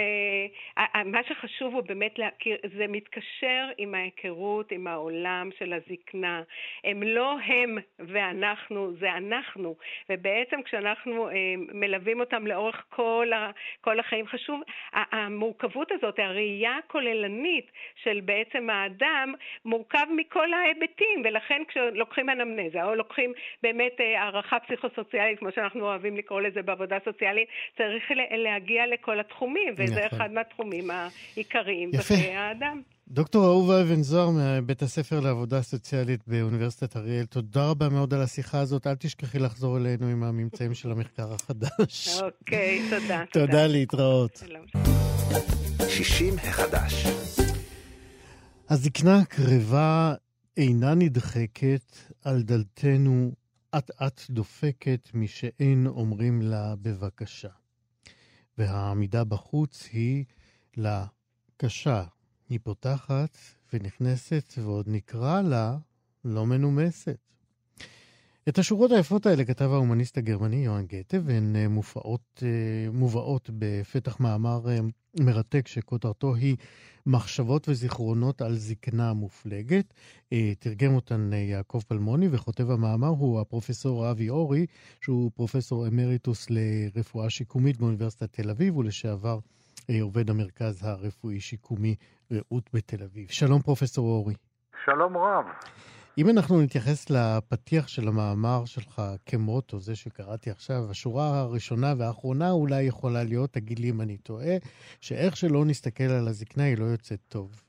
אה, 0.79 1.05
מה 1.05 1.21
שחשוב 1.29 1.75
הוא 1.75 1.83
באמת 1.83 2.19
להכיר, 2.19 2.57
זה 2.77 2.87
מתקשר 2.89 3.69
עם 3.79 3.95
ההיכרות, 3.95 4.73
עם 4.73 4.87
העולם 4.87 5.51
של 5.59 5.73
הזקנה. 5.73 6.43
הם 6.85 7.03
לא 7.03 7.37
הם 7.45 7.79
ואנחנו, 7.99 8.93
זה 9.01 9.13
אנחנו. 9.13 9.77
ובעצם 10.11 10.63
כשאנחנו 10.63 11.29
אה, 11.29 11.35
מלווים 11.57 12.21
אותם 12.21 12.47
לאורך 12.47 12.85
כל, 12.89 13.31
ה, 13.35 13.51
כל 13.81 14.01
החיים, 14.01 14.27
חשוב, 14.27 14.61
המורכבות 14.93 15.93
הזאת, 15.93 16.19
הראייה 16.19 16.77
הכוללנית 16.77 17.71
של 18.03 18.21
בעצם 18.25 18.71
האדם, 18.71 19.35
מורכב 19.65 20.07
מכל 20.17 20.53
ההיבטים, 20.53 21.23
ולכן 21.25 21.63
כשלוקחים 21.69 22.31
אנמנזה, 22.31 22.85
או 22.85 22.95
לוקחים 22.95 23.33
באמת 23.63 23.93
הערכה 23.99 24.61
פסיכוסוציאלית, 24.61 25.39
כמו 25.39 25.53
שאנחנו 25.53 25.81
אוהבים 25.81 26.17
לקרוא 26.17 26.41
לזה, 26.41 26.58
זה 26.59 26.63
בעבודה 26.63 26.97
סוציאלית, 27.05 27.49
צריך 27.77 28.05
להגיע 28.45 28.83
לכל 28.95 29.21
התחומים, 29.21 29.75
וזה 29.79 29.85
נכון. 29.85 30.03
אחד 30.21 30.33
מהתחומים 30.33 30.91
העיקריים 30.91 31.91
בחיי 31.91 32.35
האדם. 32.37 32.83
דוקטור 33.09 33.47
אהובה 33.47 33.83
אבן 33.83 34.03
זוהר 34.03 34.31
מבית 34.31 34.83
הספר 34.83 35.21
לעבודה 35.21 35.63
סוציאלית 35.63 36.21
באוניברסיטת 36.27 36.97
אריאל, 36.97 37.25
תודה 37.25 37.71
רבה 37.71 37.89
מאוד 37.89 38.15
על 38.15 38.23
השיחה 38.23 38.61
הזאת. 38.61 38.87
אל 38.87 38.95
תשכחי 38.95 39.39
לחזור 39.39 39.77
אלינו 39.77 40.07
עם 40.07 40.25
הממצאים 40.25 40.75
של 40.75 40.91
המחקר 40.91 41.33
החדש. 41.33 42.21
אוקיי, 42.23 42.83
תודה. 42.91 43.25
תודה, 43.33 43.67
להתראות. 43.67 44.37
שלום. 44.37 44.65
60 45.89 46.35
החדש. 46.35 47.07
הזקנה 48.71 49.19
הקרבה 49.19 50.15
אינה 50.57 50.95
נדחקת 50.95 51.97
על 52.25 52.43
דלתנו 52.43 53.31
אט-אט 53.77 54.21
דופקת 54.31 55.09
משאין 55.15 55.87
אומרים 55.87 56.43
לה 56.43 56.77
בבקשה. 56.77 57.49
והעמידה 58.59 59.25
בחוץ 59.25 59.89
היא 59.93 60.25
לה 60.77 61.07
קשה. 61.57 62.05
היא 62.49 62.59
פותחת 62.63 63.37
ונכנסת, 63.73 64.53
ועוד 64.57 64.89
נקרא 64.89 65.43
לה 65.43 65.77
לא 66.25 66.47
מנומסת. 66.47 67.19
את 68.49 68.59
השורות 68.59 68.91
היפות 68.93 69.27
האלה 69.27 69.45
כתב 69.45 69.65
ההומניסט 69.65 70.19
הגרמני 70.19 70.57
יוהאן 70.57 70.87
גתה, 70.87 71.17
והן 71.25 71.57
אה, 71.57 71.69
מופעות, 71.69 72.43
אה, 72.43 72.91
מובאות 72.93 73.51
בפתח 73.59 74.21
מאמר 74.21 74.61
אה, 74.69 74.79
מרתק 75.21 75.67
שכותרתו 75.67 76.35
היא 76.35 76.57
מחשבות 77.07 77.69
וזיכרונות 77.69 78.43
על 78.43 78.55
זקנה 78.55 79.13
מופלגת. 79.13 79.95
תרגם 80.59 80.95
אותן 80.95 81.31
יעקב 81.33 81.81
פלמוני, 81.89 82.29
וכותב 82.33 82.71
המאמר 82.71 83.09
הוא 83.09 83.41
הפרופסור 83.41 84.11
אבי 84.11 84.31
אורי, 84.31 84.67
שהוא 85.01 85.31
פרופסור 85.35 85.87
אמריטוס 85.87 86.47
לרפואה 86.51 87.31
שיקומית 87.31 87.77
באוניברסיטת 87.77 88.33
תל 88.33 88.51
אביב, 88.51 88.77
ולשעבר 88.77 89.39
עובד 90.01 90.31
המרכז 90.31 90.85
הרפואי-שיקומי 90.85 91.95
רעות 92.33 92.71
בתל 92.73 93.03
אביב. 93.03 93.29
שלום 93.31 93.63
פרופסור 93.63 94.09
אורי. 94.09 94.35
שלום 94.85 95.17
רב. 95.17 95.45
אם 96.19 96.31
אנחנו 96.31 96.63
נתייחס 96.63 97.11
לפתיח 97.11 97.89
של 97.89 98.09
המאמר 98.09 98.65
שלך 98.65 99.03
כמוטו, 99.27 99.81
זה 99.81 99.97
שקראתי 99.97 100.51
עכשיו, 100.51 100.91
השורה 100.91 101.41
הראשונה 101.41 101.95
והאחרונה 101.99 102.51
אולי 102.51 102.83
יכולה 102.83 103.25
להיות, 103.25 103.53
תגיד 103.53 103.79
לי 103.79 103.91
אם 103.91 104.01
אני 104.01 104.17
טועה, 104.17 104.57
שאיך 105.01 105.37
שלא 105.37 105.65
נסתכל 105.65 106.05
על 106.05 106.29
הזקנה 106.29 106.65
היא 106.65 106.79
לא 106.79 106.85
יוצאת 106.85 107.21
טוב. 107.29 107.63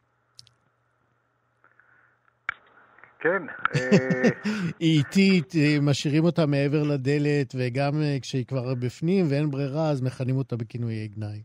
כן. 3.19 3.41
אה, 3.75 4.29
היא 4.79 4.97
איטית, 4.97 5.55
אה, 5.55 5.77
משאירים 5.81 6.23
אותה 6.23 6.45
מעבר 6.45 6.83
לדלת, 6.83 7.55
וגם 7.57 8.01
אה, 8.01 8.17
כשהיא 8.21 8.45
כבר 8.45 8.75
בפנים 8.75 9.25
ואין 9.29 9.51
ברירה, 9.51 9.89
אז 9.89 10.01
מכנים 10.01 10.37
אותה 10.37 10.57
בכינויי 10.57 11.07
גנאי. 11.07 11.41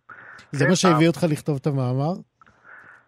זה 0.53 0.65
כן, 0.65 0.71
מה 0.71 0.77
שהביא 0.77 1.07
אותך 1.07 1.27
לכתוב 1.29 1.57
את 1.57 1.67
המאמר? 1.67 2.15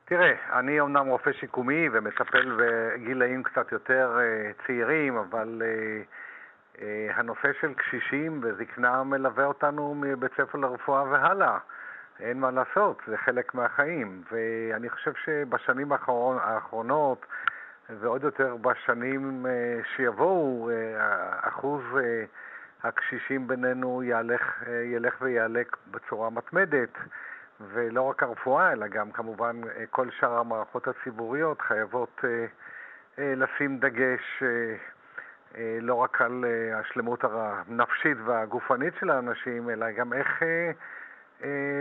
תראה, 0.09 0.33
אני 0.59 0.81
אומנם 0.81 1.07
רופא 1.07 1.33
שיקומי 1.33 1.89
ומטפל 1.93 2.59
בגילאים 2.59 3.43
קצת 3.43 3.73
יותר 3.73 4.19
uh, 4.19 4.67
צעירים, 4.67 5.17
אבל 5.17 5.63
uh, 5.63 6.77
uh, 6.77 6.81
הנושא 7.15 7.53
של 7.61 7.75
קשישים 7.75 8.41
וזקנה 8.43 9.05
מלווה 9.05 9.45
אותנו 9.45 9.95
מבית 9.95 10.33
ספר 10.33 10.59
לרפואה 10.59 11.03
והלאה. 11.03 11.59
אין 12.21 12.41
מה 12.41 12.51
לעשות, 12.51 13.03
זה 13.07 13.17
חלק 13.17 13.55
מהחיים. 13.55 14.23
ואני 14.33 14.91
חושב 14.91 15.13
שבשנים 15.25 15.93
האחרונות, 15.93 17.27
ועוד 17.91 18.25
יותר 18.25 18.57
בשנים 18.57 19.47
שיבואו, 19.97 20.71
אחוז 21.41 21.83
הקשישים 22.83 23.49
בינינו 23.49 24.03
ילך, 24.03 24.63
ילך 24.85 25.15
ויעלה 25.21 25.63
בצורה 25.91 26.31
מתמדת. 26.31 26.99
ולא 27.61 28.03
רק 28.03 28.23
הרפואה, 28.23 28.73
אלא 28.73 28.87
גם 28.87 29.13
כמובן 29.13 29.61
אה, 29.77 29.85
כל 29.91 30.09
שאר 30.21 30.39
המערכות 30.39 30.89
הציבוריות 30.89 31.61
חייבות 31.61 32.21
אה, 32.25 32.47
אה, 33.19 33.35
לשים 33.37 33.79
דגש 33.79 34.43
לא 35.81 35.95
רק 35.95 36.21
על 36.23 36.45
השלמות 36.75 37.25
הנפשית 37.25 38.19
והגופנית 38.27 38.95
של 39.01 39.11
האנשים, 39.11 39.71
אלא 39.71 39.91
גם 39.91 40.13
איך 40.13 40.43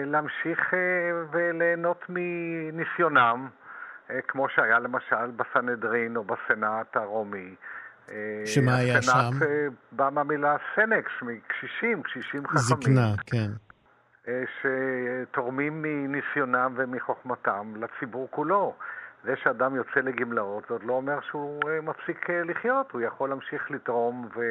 להמשיך 0.05 0.73
וליהנות 1.31 2.05
מניסיונם, 2.09 3.47
כמו 4.27 4.49
שהיה 4.49 4.79
למשל 4.79 5.31
בסנהדרין 5.35 6.15
או 6.15 6.23
בסנאט 6.23 6.97
הרומי. 6.97 7.55
שמה 8.45 8.75
היה 8.75 9.01
שם? 9.01 9.11
הסנאט 9.11 9.49
בא 9.91 10.09
מהמילה 10.11 10.57
סנקס, 10.75 11.11
מקשישים, 11.21 12.03
קשישים 12.03 12.47
חכמים. 12.47 12.81
זקנה, 12.81 13.13
כן. 13.25 13.64
שתורמים 14.61 15.81
מניסיונם 15.81 16.73
ומחוכמתם 16.77 17.73
לציבור 17.75 18.27
כולו. 18.31 18.73
זה 19.25 19.33
שאדם 19.43 19.75
יוצא 19.75 19.99
לגמלאות, 19.99 20.63
זה 20.67 20.73
עוד 20.73 20.83
לא 20.83 20.93
אומר 20.93 21.19
שהוא 21.29 21.59
אה, 21.69 21.81
מפסיק 21.81 22.29
אה, 22.29 22.43
לחיות, 22.43 22.91
הוא 22.91 23.01
יכול 23.01 23.29
להמשיך 23.29 23.71
לתרום 23.71 24.29
ו... 24.35 24.41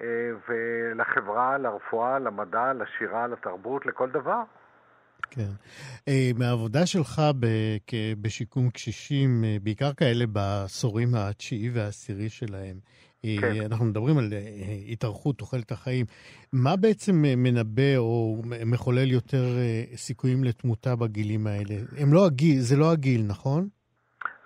אה, 0.00 0.06
ולחברה, 0.48 1.58
לרפואה, 1.58 2.18
למדע, 2.18 2.72
לשירה, 2.72 3.26
לתרבות, 3.26 3.86
לכל 3.86 4.10
דבר. 4.10 4.42
כן. 5.30 5.50
מהעבודה 6.38 6.86
שלך 6.86 7.22
בשיקום 8.22 8.70
קשישים, 8.70 9.44
בעיקר 9.62 9.92
כאלה 9.92 10.26
בעשורים 10.26 11.08
התשיעי 11.14 11.70
והעשירי 11.70 12.28
שלהם, 12.28 12.76
כן. 13.40 13.52
אנחנו 13.70 13.84
מדברים 13.84 14.18
על 14.18 14.28
אה, 14.32 14.38
התארכות 14.92 15.38
תוחלת 15.38 15.70
החיים. 15.70 16.06
מה 16.52 16.76
בעצם 16.80 17.12
אה, 17.24 17.34
מנבא 17.36 17.96
או 17.96 18.42
מחולל 18.66 19.10
יותר 19.12 19.44
אה, 19.58 19.96
סיכויים 19.96 20.44
לתמותה 20.44 20.96
בגילים 20.96 21.46
האלה? 21.46 21.74
הם 21.98 22.12
לא 22.12 22.26
הגיל, 22.26 22.58
זה 22.58 22.76
לא 22.76 22.92
הגיל, 22.92 23.20
נכון? 23.28 23.68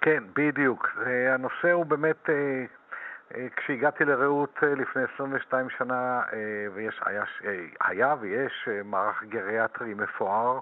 כן, 0.00 0.22
בדיוק. 0.36 0.88
הנושא 1.34 1.72
הוא 1.72 1.86
באמת, 1.86 2.28
כשהגעתי 3.56 4.04
לרעות 4.04 4.58
לפני 4.62 5.02
22 5.14 5.66
שנה, 5.78 6.22
ויש, 6.74 7.00
היה, 7.06 7.24
היה 7.80 8.14
ויש 8.20 8.68
מערך 8.84 9.24
גריאטרי 9.28 9.94
מפואר, 9.94 10.60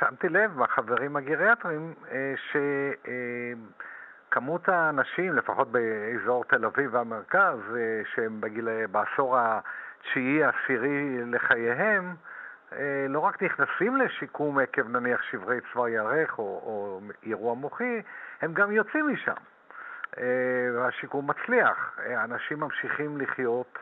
שמתי 0.00 0.28
לב 0.28 0.56
מהחברים 0.56 1.16
הגריאטרים 1.16 1.94
ש... 2.36 2.56
כמות 4.32 4.68
האנשים, 4.68 5.32
לפחות 5.32 5.68
באזור 5.72 6.44
תל 6.44 6.64
אביב 6.64 6.94
והמרכז, 6.94 7.58
אה, 7.76 8.02
שהם 8.14 8.40
בגיל, 8.40 8.86
בעשור 8.86 9.38
התשיעי, 9.38 10.44
העשירי 10.44 11.24
לחייהם, 11.26 12.14
אה, 12.72 13.06
לא 13.08 13.18
רק 13.18 13.42
נכנסים 13.42 13.96
לשיקום 13.96 14.58
עקב 14.58 14.88
נניח 14.88 15.22
שברי 15.22 15.58
צוואר 15.72 15.88
ירך 15.88 16.38
או, 16.38 16.44
או 16.44 17.00
אירוע 17.22 17.54
מוחי, 17.54 18.02
הם 18.40 18.54
גם 18.54 18.72
יוצאים 18.72 19.08
משם. 19.08 19.34
אה, 20.18 20.24
והשיקום 20.74 21.30
מצליח. 21.30 21.98
אנשים 22.24 22.60
ממשיכים 22.60 23.20
לחיות 23.20 23.78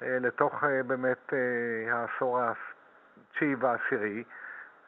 לתוך 0.00 0.64
באמת 0.86 1.32
העשור 1.90 2.40
התשיעי 2.42 3.54
והעשירי. 3.54 4.24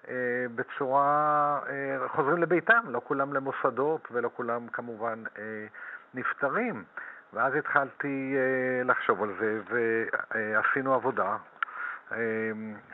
אה, 0.09 0.47
בצורה, 0.55 1.61
אה, 1.69 2.09
חוזרים 2.09 2.43
לביתם, 2.43 2.85
לא 2.89 3.01
כולם 3.05 3.33
למוסדות 3.33 4.09
ולא 4.13 4.31
כולם 4.37 4.69
כמובן 4.69 5.23
אה, 5.39 5.67
נפטרים. 6.15 6.85
ואז 7.33 7.55
התחלתי 7.55 8.37
לחשוב 8.85 9.23
על 9.23 9.35
זה 9.41 9.61
ועשינו 9.69 10.95
עבודה 10.95 11.37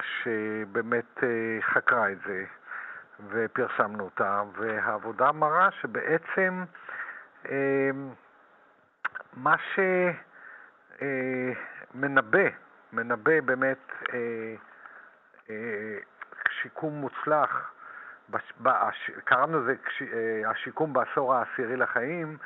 שבאמת 0.02 1.18
חקרה 1.60 2.12
את 2.12 2.18
זה 2.26 2.44
ופרסמנו 3.30 4.04
אותה, 4.04 4.42
והעבודה 4.52 5.32
מראה 5.32 5.68
שבעצם 5.70 6.64
מה 9.36 9.54
שמנבא, 11.02 12.48
מנבא 12.92 13.40
באמת 13.40 13.92
שיקום 16.62 16.94
מוצלח, 16.94 17.72
קראנו 19.24 19.60
לזה 19.60 19.74
אה, 20.00 20.50
השיקום 20.50 20.92
בעשור 20.92 21.34
העשירי 21.34 21.76
לחיים, 21.76 22.36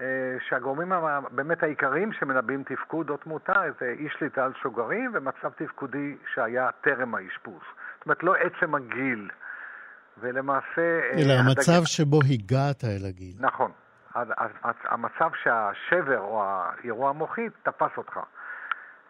אה, 0.00 0.06
שהגורמים 0.48 0.92
באמת 1.30 1.62
העיקריים 1.62 2.12
שמנבאים 2.12 2.62
תפקוד 2.62 3.10
או 3.10 3.16
תמותה 3.16 3.62
זה 3.80 3.94
אי 3.98 4.08
שליטה 4.18 4.44
על 4.44 4.52
שוגרים 4.62 5.10
ומצב 5.14 5.50
תפקודי 5.56 6.16
שהיה 6.34 6.70
טרם 6.80 7.14
האשפוז. 7.14 7.62
זאת 7.98 8.06
אומרת, 8.06 8.22
לא 8.22 8.34
עצם 8.34 8.74
הגיל, 8.74 9.30
ולמעשה... 10.20 10.66
אה, 10.76 11.10
אלא 11.12 11.32
הדג... 11.32 11.48
המצב 11.48 11.84
שבו 11.84 12.20
הגעת 12.30 12.84
אל 12.84 13.06
הגיל. 13.08 13.34
נכון. 13.40 13.70
המצב 14.84 15.30
שהשבר 15.42 16.18
או 16.18 16.44
האירוע 16.44 17.10
המוחי 17.10 17.48
תפס 17.62 17.96
אותך. 17.96 18.20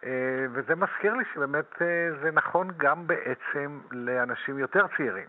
אה, 0.03 0.45
וזה 0.51 0.75
מזכיר 0.75 1.13
לי 1.13 1.23
שבאמת 1.33 1.81
אה, 1.81 2.09
זה 2.21 2.31
נכון 2.31 2.67
גם 2.77 3.07
בעצם 3.07 3.79
לאנשים 3.91 4.59
יותר 4.59 4.85
צעירים, 4.97 5.27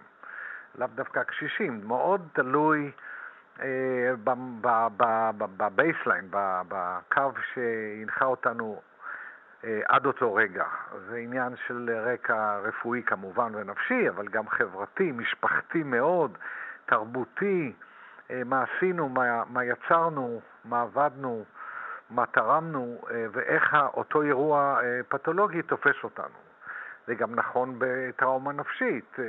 לאו 0.75 0.89
דווקא 0.95 1.23
קשישים. 1.23 1.81
מאוד 1.85 2.29
תלוי 2.33 2.91
אה, 3.61 4.13
ב 5.57 5.64
baseline, 5.64 6.29
בקו 6.69 7.31
שהנחה 7.55 8.25
אותנו 8.25 8.81
עד 9.63 10.07
אותו 10.07 10.35
רגע. 10.35 10.65
זה 11.09 11.17
עניין 11.17 11.55
של 11.67 11.91
רקע 12.05 12.59
רפואי 12.59 13.03
כמובן 13.03 13.53
ונפשי, 13.55 14.09
אבל 14.09 14.29
גם 14.29 14.49
חברתי, 14.49 15.13
משפחתי 15.13 15.83
מאוד, 15.83 16.39
תרבותי, 16.87 17.73
מה 18.45 18.63
עשינו, 18.63 19.09
מה, 19.09 19.45
מה 19.51 19.65
יצרנו, 19.65 20.41
מה 20.65 20.83
עבדנו. 20.83 21.45
מה 22.11 22.27
תרמנו 22.27 22.99
אה, 23.11 23.27
ואיך 23.33 23.77
אותו 23.95 24.23
אירוע 24.23 24.81
אה, 24.83 25.01
פתולוגי 25.09 25.63
תופס 25.63 25.97
אותנו. 26.05 26.39
זה 27.07 27.15
גם 27.15 27.35
נכון 27.35 27.79
בטראומה 27.79 28.53
נפשית. 28.53 29.17
אה, 29.19 29.25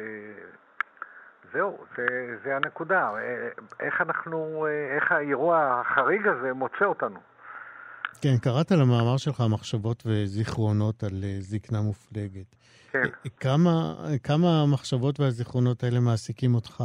זהו, 1.53 1.77
זה, 1.97 2.05
זה 2.43 2.55
הנקודה. 2.55 3.11
איך 3.79 4.01
אנחנו, 4.01 4.67
איך 4.95 5.11
האירוע 5.11 5.81
החריג 5.81 6.27
הזה 6.27 6.53
מוצא 6.53 6.85
אותנו. 6.85 7.19
כן, 8.21 8.37
קראת 8.41 8.71
למאמר 8.71 9.17
שלך 9.17 9.43
מחשבות 9.49 10.03
וזיכרונות 10.05 11.03
על 11.03 11.23
זקנה 11.39 11.81
מופלגת. 11.81 12.55
כן. 12.91 13.03
כמה, 13.39 13.95
כמה 14.23 14.61
המחשבות 14.63 15.19
והזיכרונות 15.19 15.83
האלה 15.83 15.99
מעסיקים 15.99 16.55
אותך? 16.55 16.83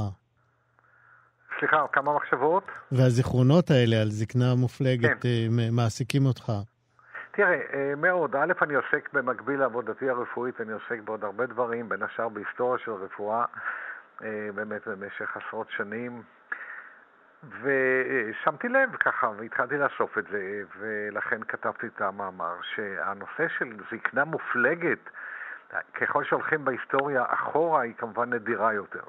סליחה, 1.58 1.84
כמה 1.92 2.16
מחשבות? 2.16 2.64
והזיכרונות 2.92 3.70
האלה 3.70 3.96
על 4.02 4.10
זקנה 4.10 4.54
מופלגת 4.56 5.22
כן. 5.22 5.28
מעסיקים 5.72 6.26
אותך. 6.26 6.52
תראה, 7.30 7.58
מאוד. 7.96 8.36
א', 8.36 8.52
אני 8.62 8.74
עוסק 8.74 9.08
במקביל 9.12 9.60
לעבודתי 9.60 10.10
הרפואית, 10.10 10.60
אני 10.60 10.72
עוסק 10.72 11.00
בעוד 11.04 11.24
הרבה 11.24 11.46
דברים, 11.46 11.88
בין 11.88 12.02
השאר 12.02 12.28
בהיסטוריה 12.28 12.84
של 12.84 12.90
רפואה, 12.92 13.44
באמת 14.54 14.88
במשך 14.88 15.36
עשרות 15.36 15.66
שנים. 15.76 16.22
ושמתי 17.62 18.68
לב 18.68 18.96
ככה, 18.96 19.30
והתחלתי 19.36 19.78
לאסוף 19.78 20.18
את 20.18 20.24
זה, 20.30 20.62
ולכן 20.78 21.42
כתבתי 21.48 21.86
את 21.86 22.00
המאמר, 22.00 22.54
שהנושא 22.74 23.48
של 23.58 23.76
זקנה 23.90 24.24
מופלגת, 24.24 24.98
ככל 26.00 26.24
שהולכים 26.24 26.64
בהיסטוריה 26.64 27.24
אחורה, 27.28 27.80
היא 27.80 27.94
כמובן 27.98 28.32
נדירה 28.32 28.72
יותר. 28.72 29.04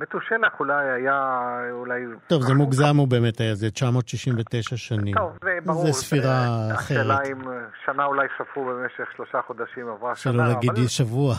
מתושלח 0.00 0.60
אולי 0.60 0.90
היה, 0.90 1.48
אולי... 1.72 2.04
טוב, 2.26 2.42
זה 2.42 2.54
מוגזם 2.54 2.96
הוא 2.96 3.08
באמת 3.08 3.40
היה, 3.40 3.54
זה 3.54 3.70
969 3.70 4.76
שנים. 4.76 5.14
טוב, 5.14 5.38
זה 5.44 5.58
ברור. 5.64 5.86
זה 5.86 5.92
ספירה 5.92 6.46
אחרת. 6.74 6.98
השאלה 6.98 7.18
אם 7.32 7.42
שנה 7.86 8.04
אולי 8.04 8.26
ספרו 8.38 8.64
במשך 8.64 9.12
שלושה 9.16 9.40
חודשים, 9.46 9.88
עברה 9.88 10.16
שנה. 10.16 10.32
שלא 10.32 10.44
להגיד 10.44 10.70
אבל... 10.70 10.86
שבוע. 10.86 11.34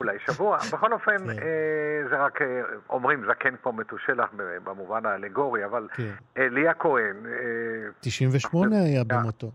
אולי 0.00 0.16
שבוע. 0.26 0.58
בכל 0.72 0.92
אופן, 0.92 1.18
כן. 1.18 1.30
אה, 1.30 2.08
זה 2.10 2.16
רק, 2.16 2.42
אה, 2.42 2.46
אומרים 2.90 3.24
זקן 3.30 3.54
פה 3.62 3.72
מתושלח 3.72 4.28
במובן 4.64 5.06
האלגורי, 5.06 5.64
אבל 5.64 5.88
כן. 5.94 6.10
אלי 6.38 6.68
הכהן... 6.68 7.26
אה, 7.26 7.90
98 8.00 8.76
היה 8.76 9.04
במותו. 9.04 9.50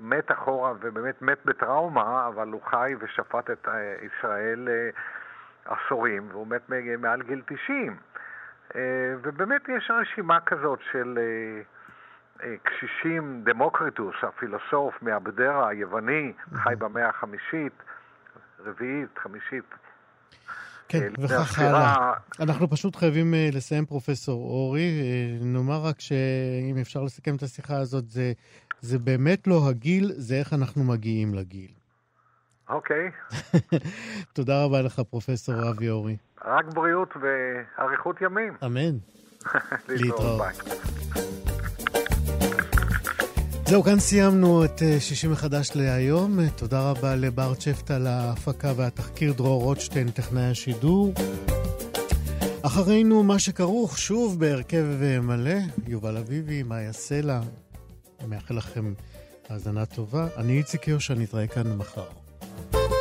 מת 0.00 0.32
אחורה 0.32 0.72
ובאמת 0.80 1.22
מת 1.22 1.38
בטראומה, 1.44 2.26
אבל 2.28 2.48
הוא 2.48 2.60
חי 2.70 2.94
ושפט 3.00 3.50
את 3.50 3.68
אה, 3.68 3.94
ישראל 4.06 4.68
אה, 4.68 4.90
עשורים, 5.68 6.28
והוא 6.30 6.46
מת 6.46 6.70
מעל 6.98 7.22
גיל 7.22 7.42
90. 7.46 7.96
אה, 8.74 8.80
ובאמת 9.22 9.62
יש 9.76 9.90
רשימה 9.90 10.40
כזאת 10.40 10.78
של 10.92 11.18
קשישים, 12.62 13.42
דמוקריטוס, 13.44 14.14
הפילוסוף 14.22 15.02
מאבדרה 15.02 15.68
היווני, 15.68 16.32
חי 16.54 16.74
במאה 16.78 17.08
החמישית, 17.08 17.72
רביעית, 18.64 19.18
חמישית. 19.22 19.64
כן, 20.88 21.12
וכך 21.18 21.58
הלאה. 21.58 22.12
אנחנו 22.40 22.70
פשוט 22.70 22.96
חייבים 22.96 23.34
לסיים, 23.52 23.86
פרופסור 23.86 24.50
אורי. 24.50 24.90
נאמר 25.40 25.80
רק 25.84 26.00
שאם 26.00 26.76
אפשר 26.80 27.02
לסכם 27.02 27.36
את 27.36 27.42
השיחה 27.42 27.76
הזאת, 27.76 28.08
זה 28.08 28.32
זה 28.80 28.98
באמת 28.98 29.46
לא 29.46 29.68
הגיל, 29.68 30.12
זה 30.16 30.34
איך 30.34 30.52
אנחנו 30.52 30.84
מגיעים 30.84 31.34
לגיל. 31.34 31.77
אוקיי. 32.68 33.10
תודה 34.36 34.64
רבה 34.64 34.82
לך, 34.82 35.00
פרופסור 35.00 35.70
אבי 35.70 35.90
אורי. 35.90 36.16
רק 36.44 36.64
בריאות 36.74 37.14
ואריכות 37.20 38.16
ימים. 38.20 38.52
אמן. 38.64 38.98
להתראות. 39.88 40.42
זהו, 43.66 43.82
כאן 43.82 43.98
סיימנו 43.98 44.64
את 44.64 44.82
אה, 44.82 45.00
שישי 45.00 45.28
מחדש 45.28 45.70
להיום. 45.74 46.38
תודה 46.56 46.90
רבה 46.90 47.14
לבר 47.16 47.54
צ'פט 47.54 47.90
על 47.90 48.06
ההפקה 48.06 48.72
והתחקיר, 48.76 49.32
דרור 49.32 49.62
רוטשטיין, 49.62 50.10
טכנאי 50.10 50.50
השידור. 50.50 51.12
אחרינו 52.62 53.22
מה 53.22 53.38
שכרוך, 53.38 53.98
שוב 53.98 54.40
בהרכב 54.40 54.84
מלא, 55.22 55.58
יובל 55.86 56.16
אביבי, 56.16 56.62
מאיה 56.62 56.92
סלע, 56.92 57.40
מאחל 58.28 58.54
לכם 58.54 58.92
האזנה 59.48 59.86
טובה. 59.86 60.26
אני 60.36 60.58
איציק 60.58 60.88
יושע, 60.88 61.14
נתראה 61.14 61.46
כאן 61.46 61.76
מחר. 61.76 62.06
Bye. 62.72 62.97